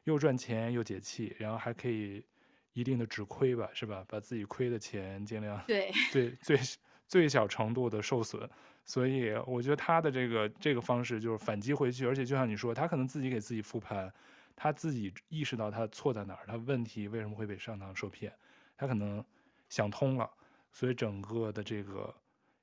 [0.05, 2.25] 又赚钱又解气，然后还可以
[2.73, 4.03] 一定的止亏吧，是吧？
[4.09, 6.59] 把自己亏的钱尽量对最最
[7.07, 8.49] 最小程度的受损。
[8.89, 14.11] 所以我觉得他的这个这个方式就是反击回去，而且就像你说，他可能自己给自己复盘，
[14.57, 18.33] 他自己意识到他错在哪儿，他问题为什么会被上当受骗，
[18.79, 19.23] 他可能
[19.69, 20.29] 想通了，
[20.73, 22.15] 所以整个的这个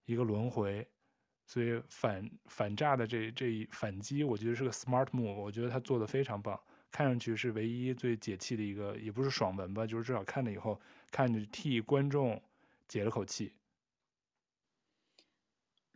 [0.05, 0.87] 一个轮回，
[1.45, 6.59] 所以反反诈的这这一反击，我觉得是个 smart move，我觉得他做的非常棒，
[6.91, 12.41] 看上去是唯一最解气的一个，也不是爽文吧，就是至少看了以后，看着替观众
[12.87, 13.53] 解了口气。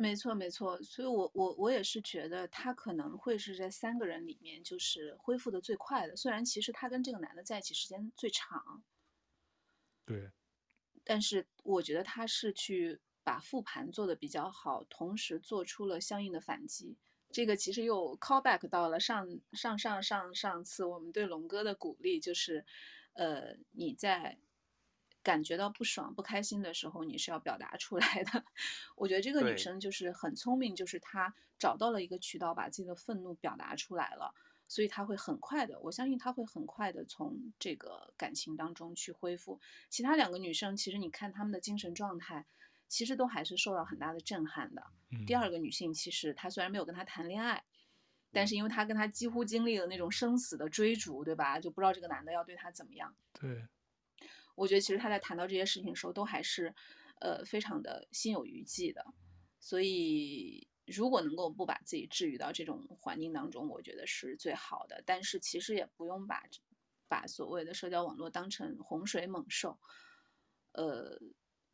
[0.01, 8.81] 没错，没错，所以我我我也是觉得他可能会是这三个人里面就是恢复的最快的，虽然其实他跟这个男的在一起时间最长，
[10.05, 10.31] 对，
[11.03, 16.95] 但是我觉得他是去把复盘做的比较好，同时做出了相应的反击。
[17.29, 22.65] 这个其实又 call back 到了上上上上上次我们对龙哥的鼓励，就是，
[23.15, 24.39] 呃，你在。
[25.21, 28.43] 感觉到不爽、不开心的时候，你是要表达出来的。
[28.95, 34.33] 我觉得这个女生就是很聪明，就是她找到了一个渠道，把自己的愤怒表达出来了。
[34.67, 39.59] 所以她会很快的，我相信她会很快的从这个感情当中去恢复。
[39.89, 42.45] 其他两个女生，其实你看她们的精神状态，
[42.87, 44.83] 其实都还是受到很大的震撼的。
[45.11, 47.63] 嗯、第二个女性，其实她虽然没有跟他谈恋爱，
[48.31, 51.59] 但是因为她跟他几乎经历了那种生死的追逐，对吧？
[51.59, 53.15] 就不知道这个男的要对她怎么样。
[53.33, 53.65] 对，
[54.59, 56.73] 我觉得其实他在谈到这些事情的时候，都还是，
[57.21, 59.05] 呃，非常的心有余悸的。
[59.59, 60.67] 所以。
[60.91, 65.03] 如果能够不把自己置于到这种环境当中，我觉得是最好的。
[65.05, 66.41] 但是其实也不用把
[67.07, 69.79] 把所谓的社交网络当成洪水猛兽。
[70.71, 71.15] 呃，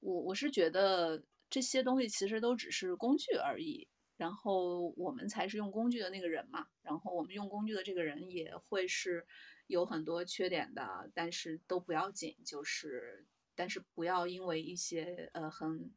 [0.01, 6.67] 我我是觉得这些东西其实都只是工具而已，然后我们才是用工具的那个人嘛。
[6.81, 9.25] 然后我们用工具的这个人也会是
[9.67, 13.25] 有很多缺点的，但是都不要紧，就是
[13.55, 15.93] 但是不要因为一些呃很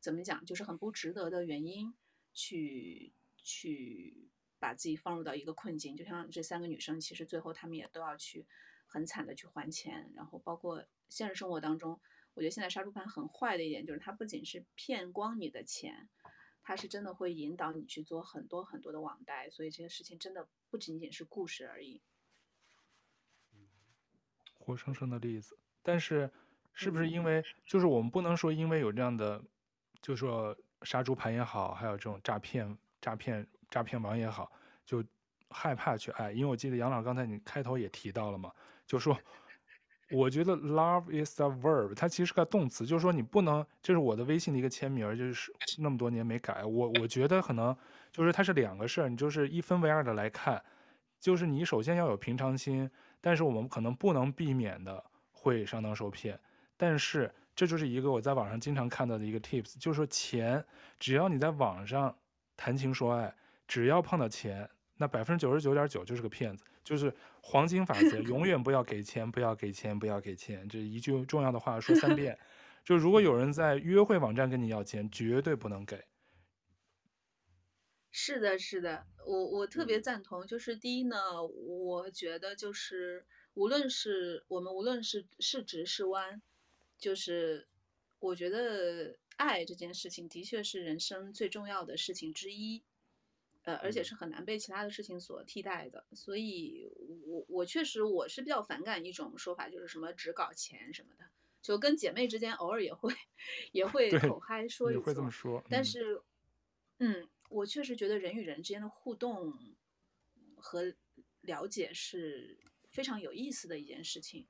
[0.00, 1.94] 怎么讲，就是很不值得的原因。
[2.32, 4.30] 去去
[4.60, 8.46] 把自己放入到一个困境，就像这三个女生，其实最后她们也都要去
[8.86, 12.00] 很惨的去还钱，然后包括现实生活当中，
[12.34, 16.08] 我觉得现在杀猪盘很坏的一点就是它不仅是骗光你的钱，
[16.62, 22.00] 它是真的会引导你去做很多很多的网贷，所以这些事情真的不仅仅是故事而已。
[24.60, 26.30] 活生生的例子，但是
[26.72, 29.42] 是不是因为就是我们不能说因为有这样的，
[30.00, 30.56] 就说。
[30.82, 34.50] 杀猪盘也好，还有这种诈骗、诈骗、诈骗王也好，
[34.86, 35.04] 就
[35.50, 36.32] 害怕去爱。
[36.32, 38.50] 因为我记得杨老刚才你开头也提到了嘛，
[38.86, 39.14] 就说
[40.10, 46.64] 我觉得 love is a verb，它其实是个动词，就是说你不能，这是我的微信的一个签名，就是那么多年没改。
[46.64, 47.76] 我我觉得可能
[48.10, 50.64] 就是它是两个事儿，你就是一分为二的来看，
[51.20, 56.40] 就是你首先要有平常心，但是我们可能不能避免的会上当受骗，
[56.76, 57.32] 但是。
[57.56, 60.64] 这就是一个我在网上经常看到的一个 tips，就是说钱，
[60.98, 62.16] 只要你在网上
[62.56, 63.34] 谈情说爱，
[63.68, 72.38] 只要碰到钱，那百分之九十九点九就是个骗子，就是黄金法则，永远不要给钱，不要给钱，不要给钱，这一句重要的话说三遍。
[72.82, 76.02] 就如果有人在约会网站跟你要钱，绝对不能给。
[78.10, 80.46] 是的，是的，我我特别赞同。
[80.46, 86.40] 就是第一呢，我觉得就是无论是我们无论是是直是弯。
[86.98, 87.66] 就是，
[88.18, 92.82] 我觉得爱这件事情的确是人生最重要的事情之一，
[93.62, 96.04] 呃，而且是很难被其他的事情所替代的。
[96.12, 96.86] 所以
[97.24, 101.24] 我我确实我是比较反感一种说法，就是什么只搞钱什么的，
[101.62, 103.14] 就跟姐妹之间偶尔也会
[103.72, 105.64] 也会口嗨说一说，会这么说。
[105.70, 106.20] 但是，
[106.98, 109.52] 嗯，我确实觉得人与人之间的互动
[110.56, 110.94] 和
[111.42, 112.58] 了解是
[112.90, 114.46] 非常有意思的一件事情。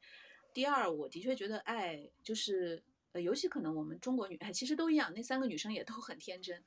[0.52, 2.82] 第二，我的确觉得爱就是，
[3.12, 6.62] 呃，尤其可能我们中国女爱其实都一样，那三个女生也都很天真。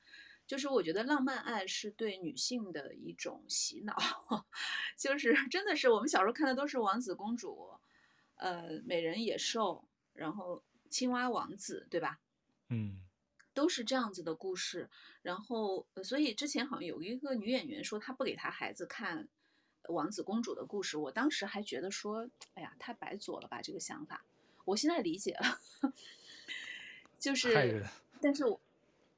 [0.46, 3.96] 就是我觉得浪漫爱是对女性的一种洗脑，
[4.98, 7.70] 就是真的是我们小时候看的都是王子公主，
[8.34, 12.20] 呃，美人野兽，然后青蛙王子，对吧？
[12.68, 13.03] 嗯，
[13.54, 14.90] 都是这样子的故事。
[15.22, 19.28] 然后，所以之前好像有一个女演员说她不给她孩子看。
[19.88, 24.24] 王子公主的故事，我当时还觉得说，哎呀，太白左了吧这个想法。
[24.64, 25.92] 我现在理解了，
[27.18, 27.84] 就是，
[28.18, 28.58] 但是我，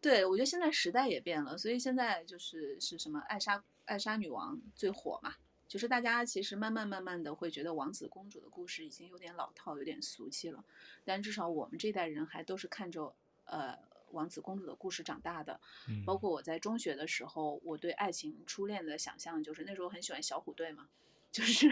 [0.01, 5.37] 对，我觉得现在时代也变了，所以现在就是是什么爱莎爱莎女王最火嘛，
[5.69, 10.65] 就是大家其实慢慢慢慢的会觉得王子公主的故事已经有点老套，有点俗气了，
[11.05, 13.79] 但至少我们这代人还都是看着呃。
[14.17, 15.61] 王子公主的故事长大的，
[16.05, 20.89] 包括我在中学的时候，我对爱情初恋的想象就是那时候很喜欢小虎队嘛，
[21.31, 21.69] 就是，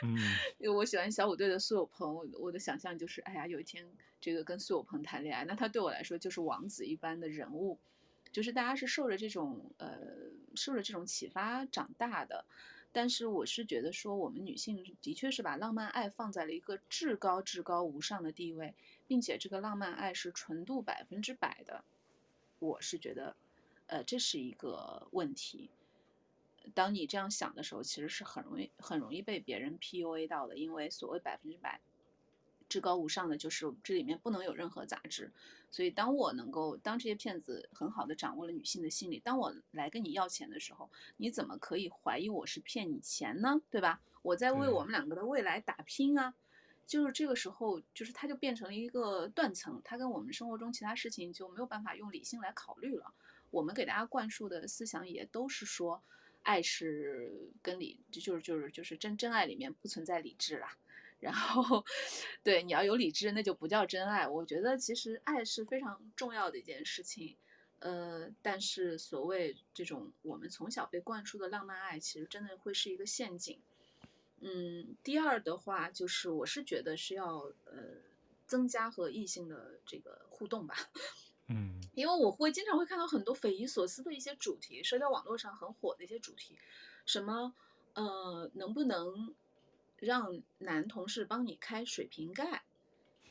[0.58, 3.86] 因为我喜欢小虎队的苏有朋，我我的想象就是，哎呀，有一天
[4.20, 7.78] 这个跟苏有朋谈恋爱，那他对我来说就是王子一般的人物，
[8.32, 9.98] 就是大家是受着这种呃
[10.54, 12.44] 受着这种启发长大的。
[12.90, 18.74] 但是我是觉得说，我们女性的确是把浪漫爱放在了一个至高至高无上的地位，
[19.08, 21.82] 并且这个浪漫爱是纯度百分之百的。
[22.60, 23.34] 我是觉得，
[23.86, 25.70] 呃，这是一个问题。
[26.74, 31.80] 当你这样想的时候，其实是很容易很容易被别人 PUA 到的，因为所谓百分之百。
[32.68, 35.32] 至高无上的就是这里面不能有任何杂质，
[35.70, 43.62] 所以当我能够当这些骗子很好的掌握了女性的心理，当我来跟你要钱的时候，你怎么可以怀疑我是骗你钱呢？
[43.70, 44.02] 对吧？
[44.20, 46.34] 我在为我们两个的未来打拼啊，
[46.88, 53.12] 就是这个时候，就是它就变成了一个断层，它跟我们生活中其他事情就没有办法用理性来考虑了。
[53.50, 56.02] 我们给大家灌输的思想也都是说，
[56.42, 60.78] 爱是跟理，就是就是就是真真爱里面不存在理智啦。
[61.20, 61.84] 然后，
[62.42, 64.26] 对，你要有理智，那就不叫真爱。
[64.26, 67.36] 我觉得其实爱是非常重要的一件事情，
[67.80, 73.60] 呃，但是所谓这种我们从小被灌输的浪漫爱，其实真的会是一个陷阱。
[74.40, 77.74] 嗯，第二的话就是，我是觉得是要呃
[78.46, 80.76] 增加和异性的这个互动吧。
[81.48, 86.56] 嗯，因为我会经常会看到很多匪夷所思的一些主题，社交网络上很火的一些主题，
[87.04, 87.52] 什么
[87.94, 89.34] 呃能不能
[89.98, 92.62] 让男同事帮你开水瓶盖？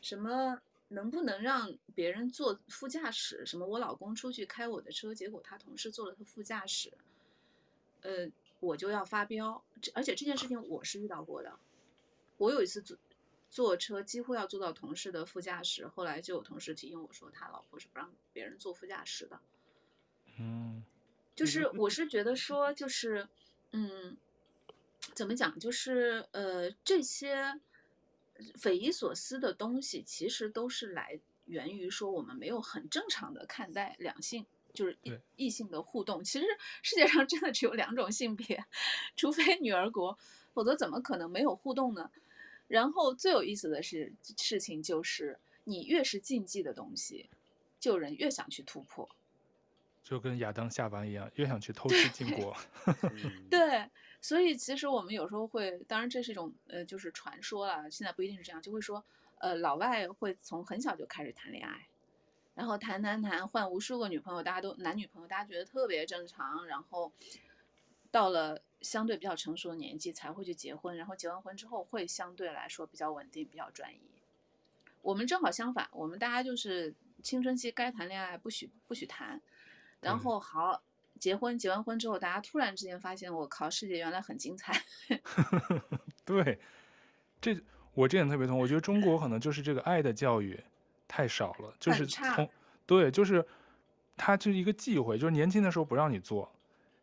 [0.02, 3.46] 什么能不能让别人坐副驾驶？
[3.46, 6.92] 什么我老公出去开我的车，结果他同事坐了他副驾驶，
[8.02, 8.30] 呃。
[8.60, 11.60] 我就要发飙，而且这件事情我是遇到过的。
[12.38, 12.98] 我有一次坐
[13.50, 19.40] 坐车，几乎要坐到同事的副驾驶，后来就有同事提醒我说，他老婆是不让别人坐副驾驶的。
[20.40, 20.84] 嗯，
[21.36, 23.28] 就是我是觉得说，就是
[23.72, 24.18] 嗯，
[25.14, 27.60] 怎么讲，就是呃，这些
[28.56, 34.46] 匪夷所思的东西，其实都是来源于说我们没有很正常的看待两性。
[34.78, 36.46] 就是异异性的互动，其实
[36.84, 38.64] 世界上真的只有两种性别，
[39.18, 40.16] 除非女儿国，
[40.54, 42.12] 否则怎么可能没有互动呢？
[42.68, 47.28] 然后最有意思的是事情就是，你越是禁忌的东西，
[47.80, 49.10] 就人越想去突破，
[50.04, 52.56] 就跟亚当夏娃一样，越想去偷吃禁果。
[53.50, 53.90] 对，
[54.22, 59.04] 所以其实我们有时候会，当然这是一种呃，就是传说了，现在不一定是这样，就会说，
[59.40, 61.88] 呃，老外会从很小就开始谈恋爱。
[62.58, 66.66] 然后谈谈谈，换无数个女朋友，大家都男女朋友，大家觉得特别正常。
[66.66, 67.14] 然后
[68.10, 74.02] 到了相对比较成熟的年纪才会去结婚，然后结完婚之后会相对来说比较稳定、比较专一。
[75.04, 79.40] 我们正好相反，我们大家就是青春期该谈恋爱不许不许谈，
[80.00, 80.82] 然后好
[81.20, 84.82] 结婚，结完婚之后，大家突然之间发现，我靠，世界原来很精彩。
[86.26, 86.60] 对，
[87.40, 87.56] 这
[87.94, 90.60] 我这点特别同，我觉得中国可能就是这个爱的教育。
[91.08, 92.50] 太少了，就是从
[92.86, 93.46] 对，就是
[94.16, 96.52] 他就是一个忌讳，就是年轻的时候不让你做，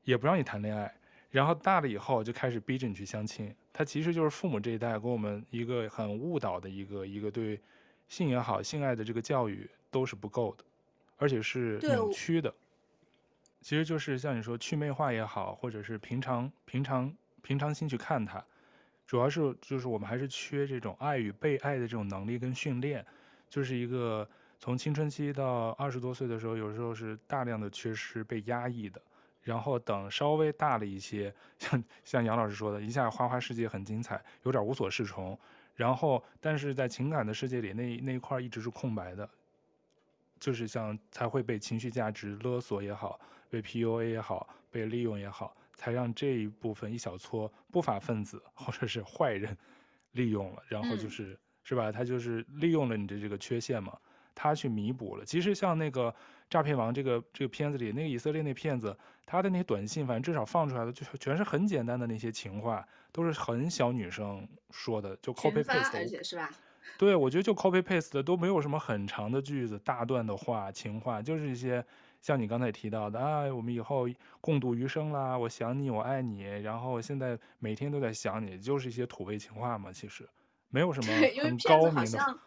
[0.05, 0.94] 也不让你谈恋爱，
[1.30, 3.55] 然后大了以后就开始逼着你去相亲。
[3.72, 7.61] 他其实就是父母这一代给我们一个很误导的一个一个对
[8.09, 10.64] 性也好、性爱的这个教育都是不够的，
[11.16, 12.55] 而且是扭曲的。
[13.61, 18.44] 其实就是像你说去魅化也好，或者是平常平常平常心去看它，
[19.07, 23.05] 主要是就是我们还是缺这种爱与被爱的这种能力跟训练。
[23.55, 24.28] 就是一个
[24.59, 29.00] 从青春期到二十多岁的时候，有时候是大量的缺失、被压抑的。
[29.42, 35.38] 然后等稍微大了一些，像像杨老师说的，一下花花世界很精彩，有点无所适从。
[35.76, 39.30] 然后，但是在情感的世界里，那那一块一直是空白的。
[40.40, 49.57] 就是像才会被情绪价值勒索也好，被 PUA 也好，被利用也好，才让这一部分一小撮不法分子或者是坏人
[50.11, 51.38] 利用了，然后就是。
[51.65, 51.91] 嗯是吧？
[51.91, 53.97] 他就是利用了你的这个缺陷嘛，
[54.35, 55.25] 他去弥补了。
[55.25, 56.15] 其实像那个
[56.51, 58.95] 诈骗王这个这个片子里，那个以色列那骗子，
[59.25, 66.51] 他的那些短信，反正至少放出来的就全是很简单的那些情话，都是很小女生说的，就 copy paste 而且是吧？
[66.99, 71.83] 对，我觉得就 copy paste 的都没有什么很长的句子、大段的话、情话，就是一些
[72.21, 74.07] 像你刚才提到的啊，我们以后
[74.43, 80.29] 共度余生啦，我想你，我爱你，然后现在每天都在想你，就是一些土味情话嘛，其实。
[80.75, 82.39] 没有什么很高明的，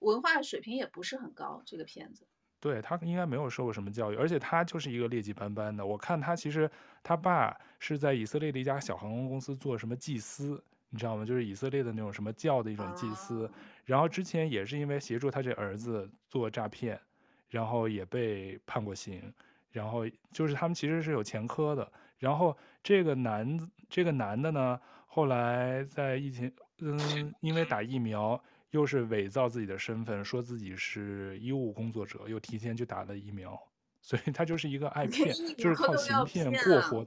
[0.00, 1.62] 文化水平也不是很高。
[1.64, 2.26] 这个片子，
[2.58, 5.86] 对，他应该没有受过什么教育，而且他就是一个劣迹斑斑的。
[5.86, 6.68] 我看他其实
[7.04, 11.24] 他爸是在以色列的一家小航空公司做什么祭司，你知道吗？
[11.24, 13.48] 就是以色列的那种什么教的一种祭司。
[13.84, 17.00] 然后之前也是因为协助他这儿子做诈骗，
[17.48, 19.32] 然后也被判过刑。
[19.70, 21.92] 然后就是他们其实是有前科的。
[22.18, 26.52] 然后这个男这个男的呢，后来在疫情。
[26.78, 33.58] 嗯，因为打疫苗，又是伪造自己的身份，说自己是医务工作者，又提前去打了疫苗，
[34.02, 37.06] 所以他就是一个爱骗，就是靠行骗过活。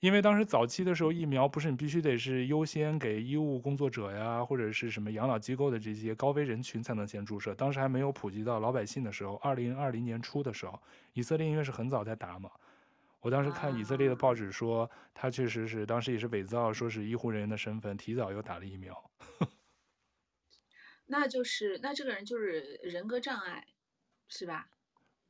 [0.00, 10.80] 因为当时早期的时候，疫苗不是你必须得是优先给医务工作者呀，或者是什么养老机构的这些高危人群才能先注射，当时还没有普及到老百姓的时候，二零二零年初的时候，
[11.14, 12.50] 以色列因为是很早在打嘛。
[13.20, 19.10] 我当时看以色列的报纸说，他确实是当时也是伪造，说是医护人员的身份，提早又打了疫苗。
[21.06, 23.66] 那就是那这个人就是人格障碍，
[24.28, 24.68] 是吧？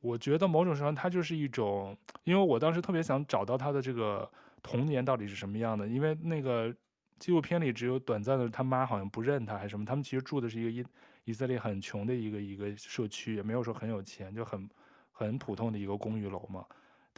[0.01, 4.29] 我觉得某种程度上他就是一种，因为我当时特别想找到他的这个
[4.61, 6.73] 童年到底是什么样的，因为那个
[7.17, 10.85] 纪录片里只有短暂的他妈好像不认他还是什么，他们其实住的是一个以
[11.25, 14.69] 以色列很穷的一个一个社区，也没有说很有钱，就很
[15.11, 16.65] 很普通的一个公寓楼嘛。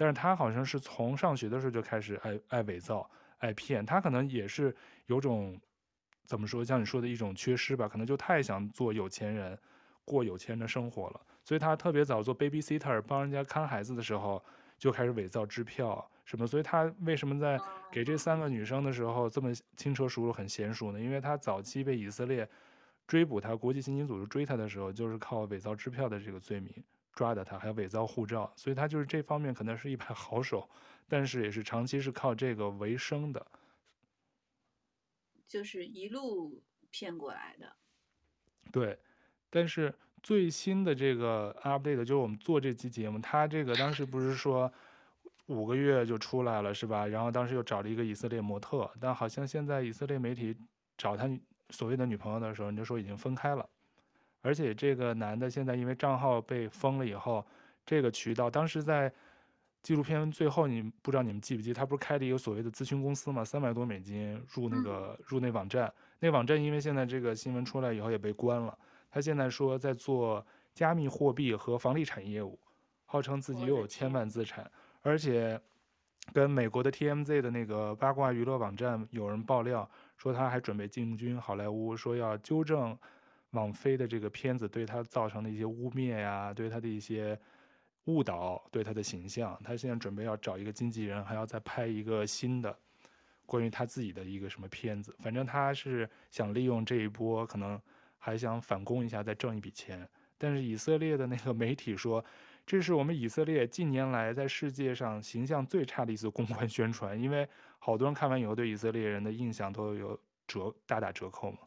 [0.02, 4.76] 但是他好像是从上学的时候就开始爱爱伪造、爱骗，他可能也是
[5.06, 5.56] 有种
[6.26, 9.56] 怎么说，像你说的一种缺失吧，可能就太想做有钱人，
[10.04, 14.43] 过有钱人的生活了，所以他特别早做 babysitter，帮人家看孩子的时候
[14.76, 16.47] 就开始伪造支票什么。
[16.47, 17.60] 所以他为什么在
[17.91, 20.99] 给这三个女生的时候这么轻车熟路、很娴熟呢？
[20.99, 22.49] 因为他早期被以色列
[23.06, 26.74] 追捕他，国际刑警组织追他的时候，就是靠伪造支票的这个罪名
[27.14, 30.70] 抓的他，还有伪造护照，所以他就是这方面可能是一把 好手，
[31.07, 33.45] 但是也是长期是靠这个为生的，
[35.47, 37.76] 就是一路骗过来的。
[38.72, 38.97] 对，
[39.49, 39.93] 但是
[40.24, 44.72] 最新的这个 update 就是我们做这期节目，他这个当时不是说
[45.47, 47.05] 五个月就出来了是吧？
[47.05, 50.55] 然后当时又找了一个以色列模特，但好像现在以色列媒体
[50.97, 51.30] 找他
[51.70, 53.68] 所谓的女朋友的时候，你就说已经分开了，
[54.42, 57.46] 而且这个男的现在因为账号被封了以后，
[57.86, 59.12] 这个渠道当时在
[59.82, 65.92] 纪录片最后，你不知道你们记不记得，他不是开了一个所谓的咨询公司嘛，三百多美金入那个入那网站。
[66.20, 68.78] 那网站因为现在这个新闻出来以后也被关了，
[69.10, 72.60] 他现在说在做加密货币和房地产业务，
[73.06, 74.70] 号称自己又有千万资产，
[75.02, 75.60] 而且
[76.32, 82.96] 跟美国的 TMZ 的那个八卦娱乐网站有人爆料说他还准备进军好莱坞，说要纠正
[83.52, 87.39] 网飞的这个片子对他造成的一些污蔑呀，对他的一些
[88.06, 92.78] 误导，对他的形象，他现在准备要找一个经纪人，还要再拍一个新的。
[93.45, 97.78] 关于他自己的一个什么片子，反正他是想利用这一波，可能
[98.18, 100.08] 还想反攻一下，再挣一笔钱。
[100.38, 102.24] 但是以色列的那个媒体说，
[102.66, 107.45] 这是我们以色列近年来在世界上形象最差的一次公关宣传，因为
[107.78, 111.60] 好多人看完以后对以色列人的印象都有折大打折扣嘛。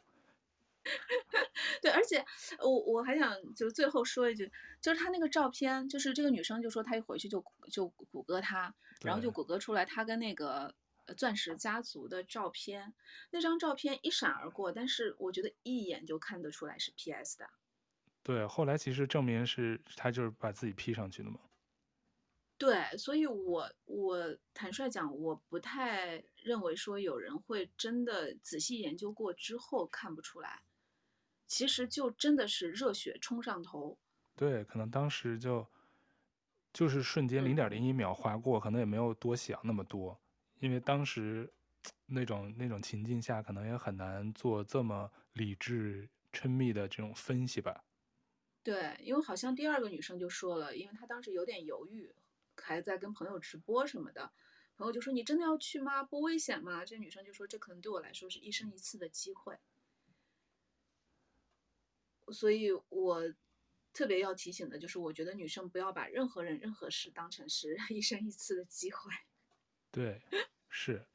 [1.85, 2.25] 对，而且
[2.57, 8.73] 我我还想就是最后说一句，就是他那个照片，就是这个女生就说她一回去就就谷歌他，
[9.03, 10.73] 然后就谷歌出来他跟那个。
[11.15, 12.91] 钻石家族的照片，
[13.29, 17.47] 那张照片一闪而过，但是我觉得一眼就看得出来是 PS 的。
[18.23, 21.39] 对，后来其实证明是他就是把自己 P 上去的嘛。
[22.57, 30.63] 对，所以我我坦率讲，我不太认为说有人会真的仔细研究过之后看不出来，
[31.47, 33.97] 其实就真的是热血冲上头。
[34.35, 35.67] 对，可能当时就
[36.73, 40.19] 就是瞬间零点零一秒划过，嗯，可能也没有多想那么多。
[40.59, 41.53] 因为当时
[42.07, 47.83] 那种那种情境下，可能也很难做这么理智、缜密的这种分析吧。
[48.63, 52.13] 对，因为好像第二个女生就说了，因为她当时有点犹豫，
[52.57, 54.31] 还在跟朋友直播什么的，
[54.75, 56.03] 朋友就说：“你真的要去吗？
[56.03, 59.57] 不危险吗？”这女生就说：“这可能对我来说是一生一次的机会。”
[62.31, 63.21] 所以我
[63.93, 69.11] 特别要提醒的就是，我觉得女生不要把任何人、任何事当成是 一生一次的机会。
[69.91, 70.21] 对，
[70.67, 71.05] 是，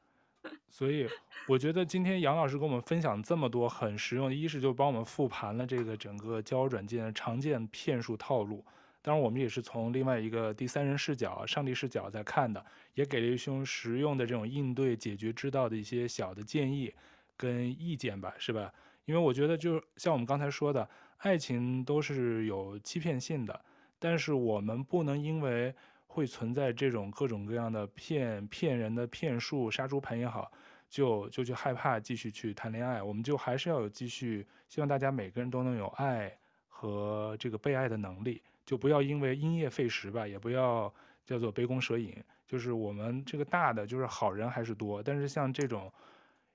[0.68, 1.06] 所以
[1.46, 8.64] 我觉得今天杨老师跟我们分享这么多很实用，一是就帮我们复盘了这个整个交友软件常见骗术套路，
[9.02, 16.94] 当然我们也是从另外一个第三人视角、上帝视角在看的，也给了一些实用的这种应对解决之道的一些小的建议
[17.36, 18.72] 跟意见吧，是吧？
[19.04, 20.88] 因为我觉得就像我们刚才说的，
[21.18, 23.64] 爱情都是有欺骗性的，
[23.98, 25.74] 但是我们不能因为。
[26.12, 30.50] 会存在这种各种各样的骗骗人的骗术、杀猪盘也好，
[30.88, 33.00] 就就去害怕继续去谈恋爱。
[33.00, 36.36] 我们就还是要有继续，希望大家每个人都能有爱
[36.66, 40.92] 和这个被爱的能力，就不要因为因噎废食吧，也不要
[41.24, 42.12] 叫做杯弓蛇影。
[42.44, 45.92] 就是我们这个大的就是好人还是多，但是像这种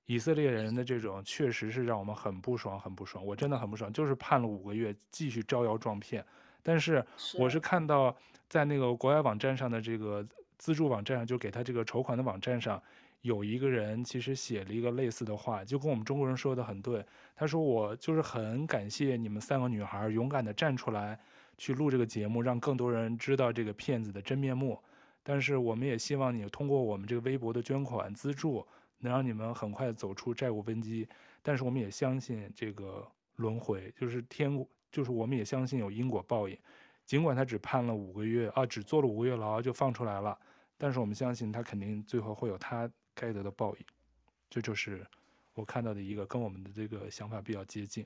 [0.05, 3.25] 以色列人的这种，确实是让我们很不爽，很不爽。
[3.25, 6.25] 我真的很不爽，就是判了五个月，继续招摇撞骗。
[6.61, 7.05] 但是
[7.37, 8.15] 我是看到。
[8.47, 10.23] 在那个国外网站上的这个
[10.59, 12.81] 资助网站上，就给他这个筹款的网站上，
[13.21, 17.03] 有一个人其实写了一个类似的话，就跟我们中国人说的很对。
[17.35, 21.19] 他说：“我就是很感谢你们三个女孩勇敢的站出来
[21.57, 24.79] 去录这个节目，让更多人知道这个骗子的真面目。
[25.23, 28.65] 但是我们也希望你通过我们这个微博的捐款资助，
[29.05, 31.07] 能让你们很快走出债务危机。
[31.41, 36.57] 但是我们也相信这个轮回，就是天，就是我们也相信有因果报应。”
[37.05, 40.35] 尽管他只判了五个月啊，只坐了五个月牢就放出来了，
[40.75, 43.85] 但是我们相信他肯定最后会有他该得的报应。
[44.49, 45.05] 这就是
[45.53, 48.03] 我看到的一个跟我们的这个想法比较接近。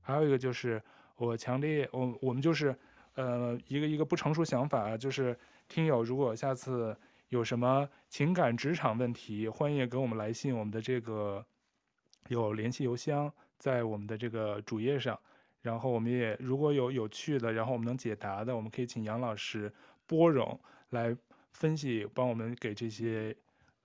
[0.00, 0.82] 还有一个就是
[1.16, 2.74] 我强烈我我们就是
[3.16, 5.38] 呃一个一个不成熟想法，就是
[5.68, 6.96] 听友如果下次
[7.30, 11.44] 有什么情感职场问题，欢迎给我们来信，我们的这个
[12.26, 15.18] 有联系邮箱在我们的这个主页上。
[15.62, 19.72] 然后我们也如果有有趣的，然后我们能解答的，我们可以请杨老师
[20.06, 20.58] 拨冗
[20.88, 21.16] 来
[21.52, 23.36] 分析，帮我们给这些，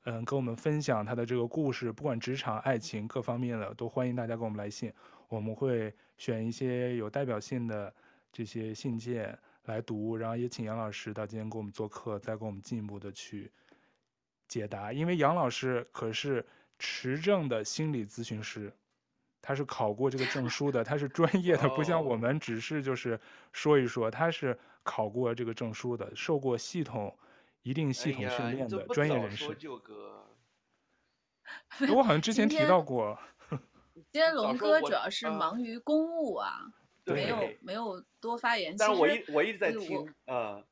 [0.06, 4.92] 嗯，跟我们分享他的这个故事，不管职场、爱情各方面的，都欢迎大家给我们来信，
[5.28, 7.94] 我们会选一些有代表性的
[8.32, 13.52] 这些信件来读，然后也请杨老师到今天给我们做客，再给我们进一步的去
[14.48, 14.94] 解答。
[14.94, 16.46] 因为杨老师可是
[16.80, 18.72] 持证的心理咨询师，
[19.42, 23.20] 他是考过这个证书的，他是专业的，不像我们只是就是
[23.52, 27.18] 说一说，他是考过这个证书的，受过系统
[27.64, 29.46] 一定系统训练的专业人士。
[31.94, 33.18] 我好像之前提到过。
[34.12, 36.74] 今天龙哥主要是忙于公务啊，
[37.06, 38.76] 没有没有多发言。
[38.78, 40.64] 但是我一我一直在听，啊，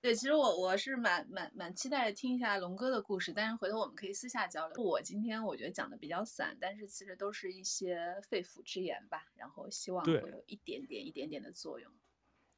[0.00, 4.82] 对，其实我我是蛮蛮蛮期待听一下龙哥的故事，但是回头我们可以私下交流。
[4.82, 11.90] 我今天我觉得讲的比较散，但是其实都是一些肺腑之言吧，然后希望会有一点点一点点的作用。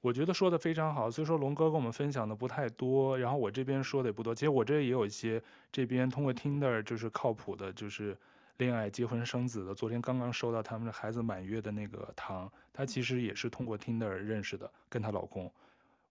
[0.01, 4.35] 我觉得说的非常好，所以说龙哥跟我们分享的不太多，然后我这边说的也不多。
[4.35, 8.17] 其实我这也有一些这边通过 Tinder 就是靠谱的，就是。
[8.59, 15.52] 恋爱、结婚、生子的，昨天刚刚收到他们的孩子满月的那个糖，她其实也是通过 Tinder 认识的，跟她老公。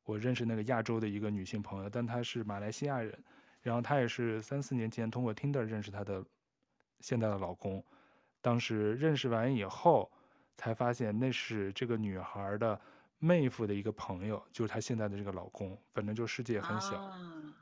[0.03, 3.17] 我认识那个亚洲的一个女性朋友，但她是马来西亚人，
[3.63, 6.23] 然后她也是三四年前通过 Tinder 认识她的
[6.99, 7.83] 现在的老公。
[8.41, 10.11] 当时认识完以后，
[10.55, 12.79] 才发现那是这个女孩的
[13.17, 15.75] 妹夫的一个朋友，就是她现在的这个老公。
[15.87, 17.11] 反正就世界很小，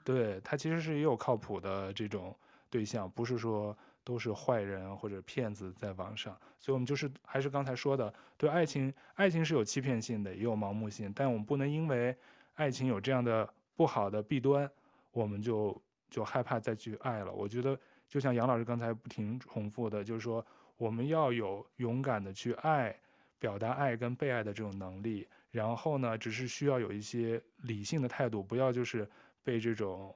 [0.04, 2.36] 对，她其实是也有靠谱的这种
[2.70, 3.78] 对象，不是说。
[4.04, 12.16] 都是坏人或者骗子在网上，所以我们就是还是刚才说的，对爱情，爱情是有欺骗性的，也有盲目性，但我们不能因为
[12.56, 14.70] 爱情有这样的不好的弊端，
[15.12, 17.32] 我们就就害怕再去爱了。
[17.32, 20.46] 我觉得就像杨老师刚才不停重复的，就是说
[20.76, 22.94] 我们要有勇敢的去爱，
[23.40, 29.10] 表达爱跟被爱的这种能力，然后呢，只是需要有一些理性的态度，不要就是
[29.44, 30.14] 被这种。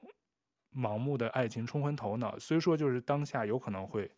[0.74, 4.10] 盲目的爱情冲昏头脑，虽说就是当下有可能会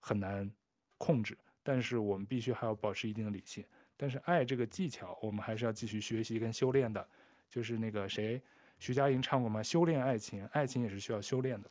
[0.00, 0.50] 很难
[0.98, 3.64] 控制，但是我们必须还要保持一定的理性。
[3.96, 7.08] 但是爱这个技巧，我们还是要继续学习跟修炼的。
[7.48, 8.40] 就是那个谁，
[8.78, 9.62] 徐佳莹唱过吗？
[9.62, 11.70] 修炼爱情，爱情也是需要修炼的。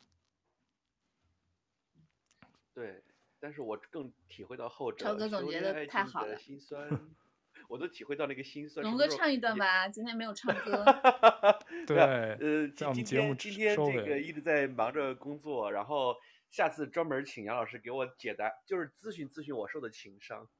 [2.73, 3.03] 对，
[3.39, 5.03] 但是我更体会到后者。
[5.03, 6.37] 超哥总结的太好了。
[7.71, 8.83] 我都体会到那个心酸。
[8.83, 10.83] 龙哥唱一段吧，今天没有唱歌。
[11.87, 16.13] 对，呃，今今天今天这个一直在忙着工作，然后
[16.49, 20.45] 下次专门请杨老师给我解答，就是咨询咨询我受的情伤。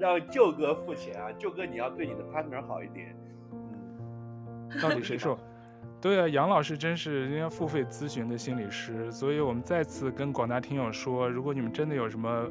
[0.00, 3.16] 让舅哥付钱啊，舅哥你要对你的 partner 好一点。
[3.50, 5.36] 嗯，到底谁受？
[6.00, 12.48] 对啊，杨老师真是人家付费咨询的心理师，所以我们再次跟广大听友说，如果你们真的有什么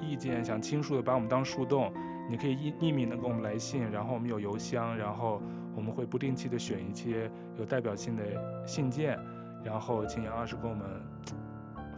[0.00, 1.92] 意见想倾诉的，把我们当树洞，
[2.30, 5.42] 你可以匿匿名的给我们来信，然后我们有邮箱，然后
[5.74, 8.22] 我们会不定期的选一些有代表性的
[8.66, 9.18] 信件，
[9.62, 10.86] 然后请杨老师跟我们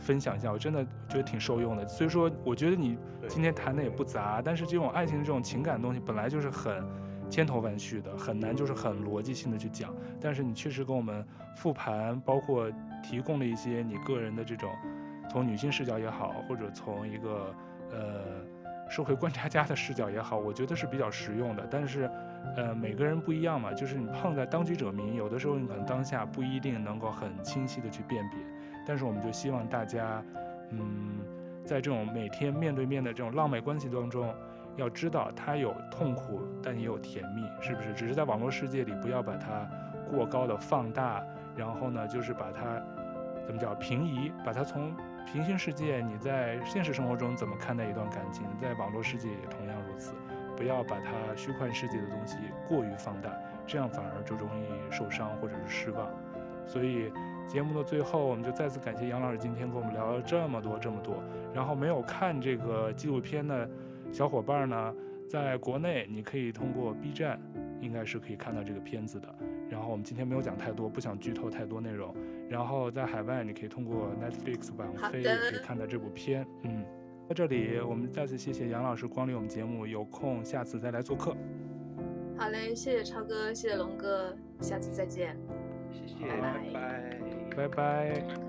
[0.00, 1.86] 分享一下，我真的觉得挺受用的。
[1.86, 6.82] 所以说，我觉得你今天谈的也不杂，但是这种爱情这种情感的东西本来就是很。
[7.30, 9.94] 千头万绪的，很难，就是很逻辑性的去讲。
[10.20, 11.24] 但是你确实跟我们
[11.56, 12.70] 复盘，包括
[13.02, 14.70] 提供了一些你个人的这种，
[15.30, 17.54] 从女性视角也好，或者从一个
[17.92, 21.66] 呃社会观察家的视角也好，我觉得是比较实用的。
[21.70, 22.10] 但是，
[22.56, 28.38] 呃，每个人不一样嘛，就是你碰在当局者迷，有的时候你可能当下不一定能够很清晰的去辨别。
[28.86, 30.24] 但是我们就希望大家，
[30.70, 31.20] 嗯，
[31.64, 34.34] 在这种每天面对面的这种浪漫关系当中。
[34.78, 37.92] 要知道，它有痛苦，但也有甜蜜，是不是？
[37.92, 39.68] 只是在网络世界里，不要把它
[40.08, 41.20] 过高的放大，
[41.56, 42.80] 然后呢，就是把它
[43.44, 44.94] 怎么叫平移，把它从
[45.26, 50.14] 平行世界，你在现实生活中怎么看待一段感情，在网络世界也同样如此，
[50.56, 52.36] 不要把它虚幻世界的东西
[52.68, 53.32] 过于放大，
[53.66, 56.08] 这样反而就容易受伤或者是失望。
[56.64, 57.12] 所以
[57.48, 61.16] 节目的最后，我们就再次感谢杨老师今天跟我们聊了这么多这么多，
[61.52, 63.68] 然后没有看这个纪录片的。
[64.12, 64.94] 小伙伴呢，
[65.28, 67.40] 在国内你可以通过 B 站，
[67.80, 69.28] 应该是可以看到这个片子的。
[69.70, 72.14] 然后我们今天没有讲太多，不想剧透太多内容。
[72.48, 76.46] 然后在海外，你可以通过 Netflix 网飞也可以看到这部片。
[76.62, 76.82] 嗯，
[77.28, 81.36] 在这里我们再次谢谢杨老师光临我们节目，有空下次再来做客。
[82.38, 85.36] 好嘞，谢谢超哥，谢谢龙哥，下次再见。
[85.92, 87.20] 谢谢，拜拜，
[87.54, 88.47] 拜拜。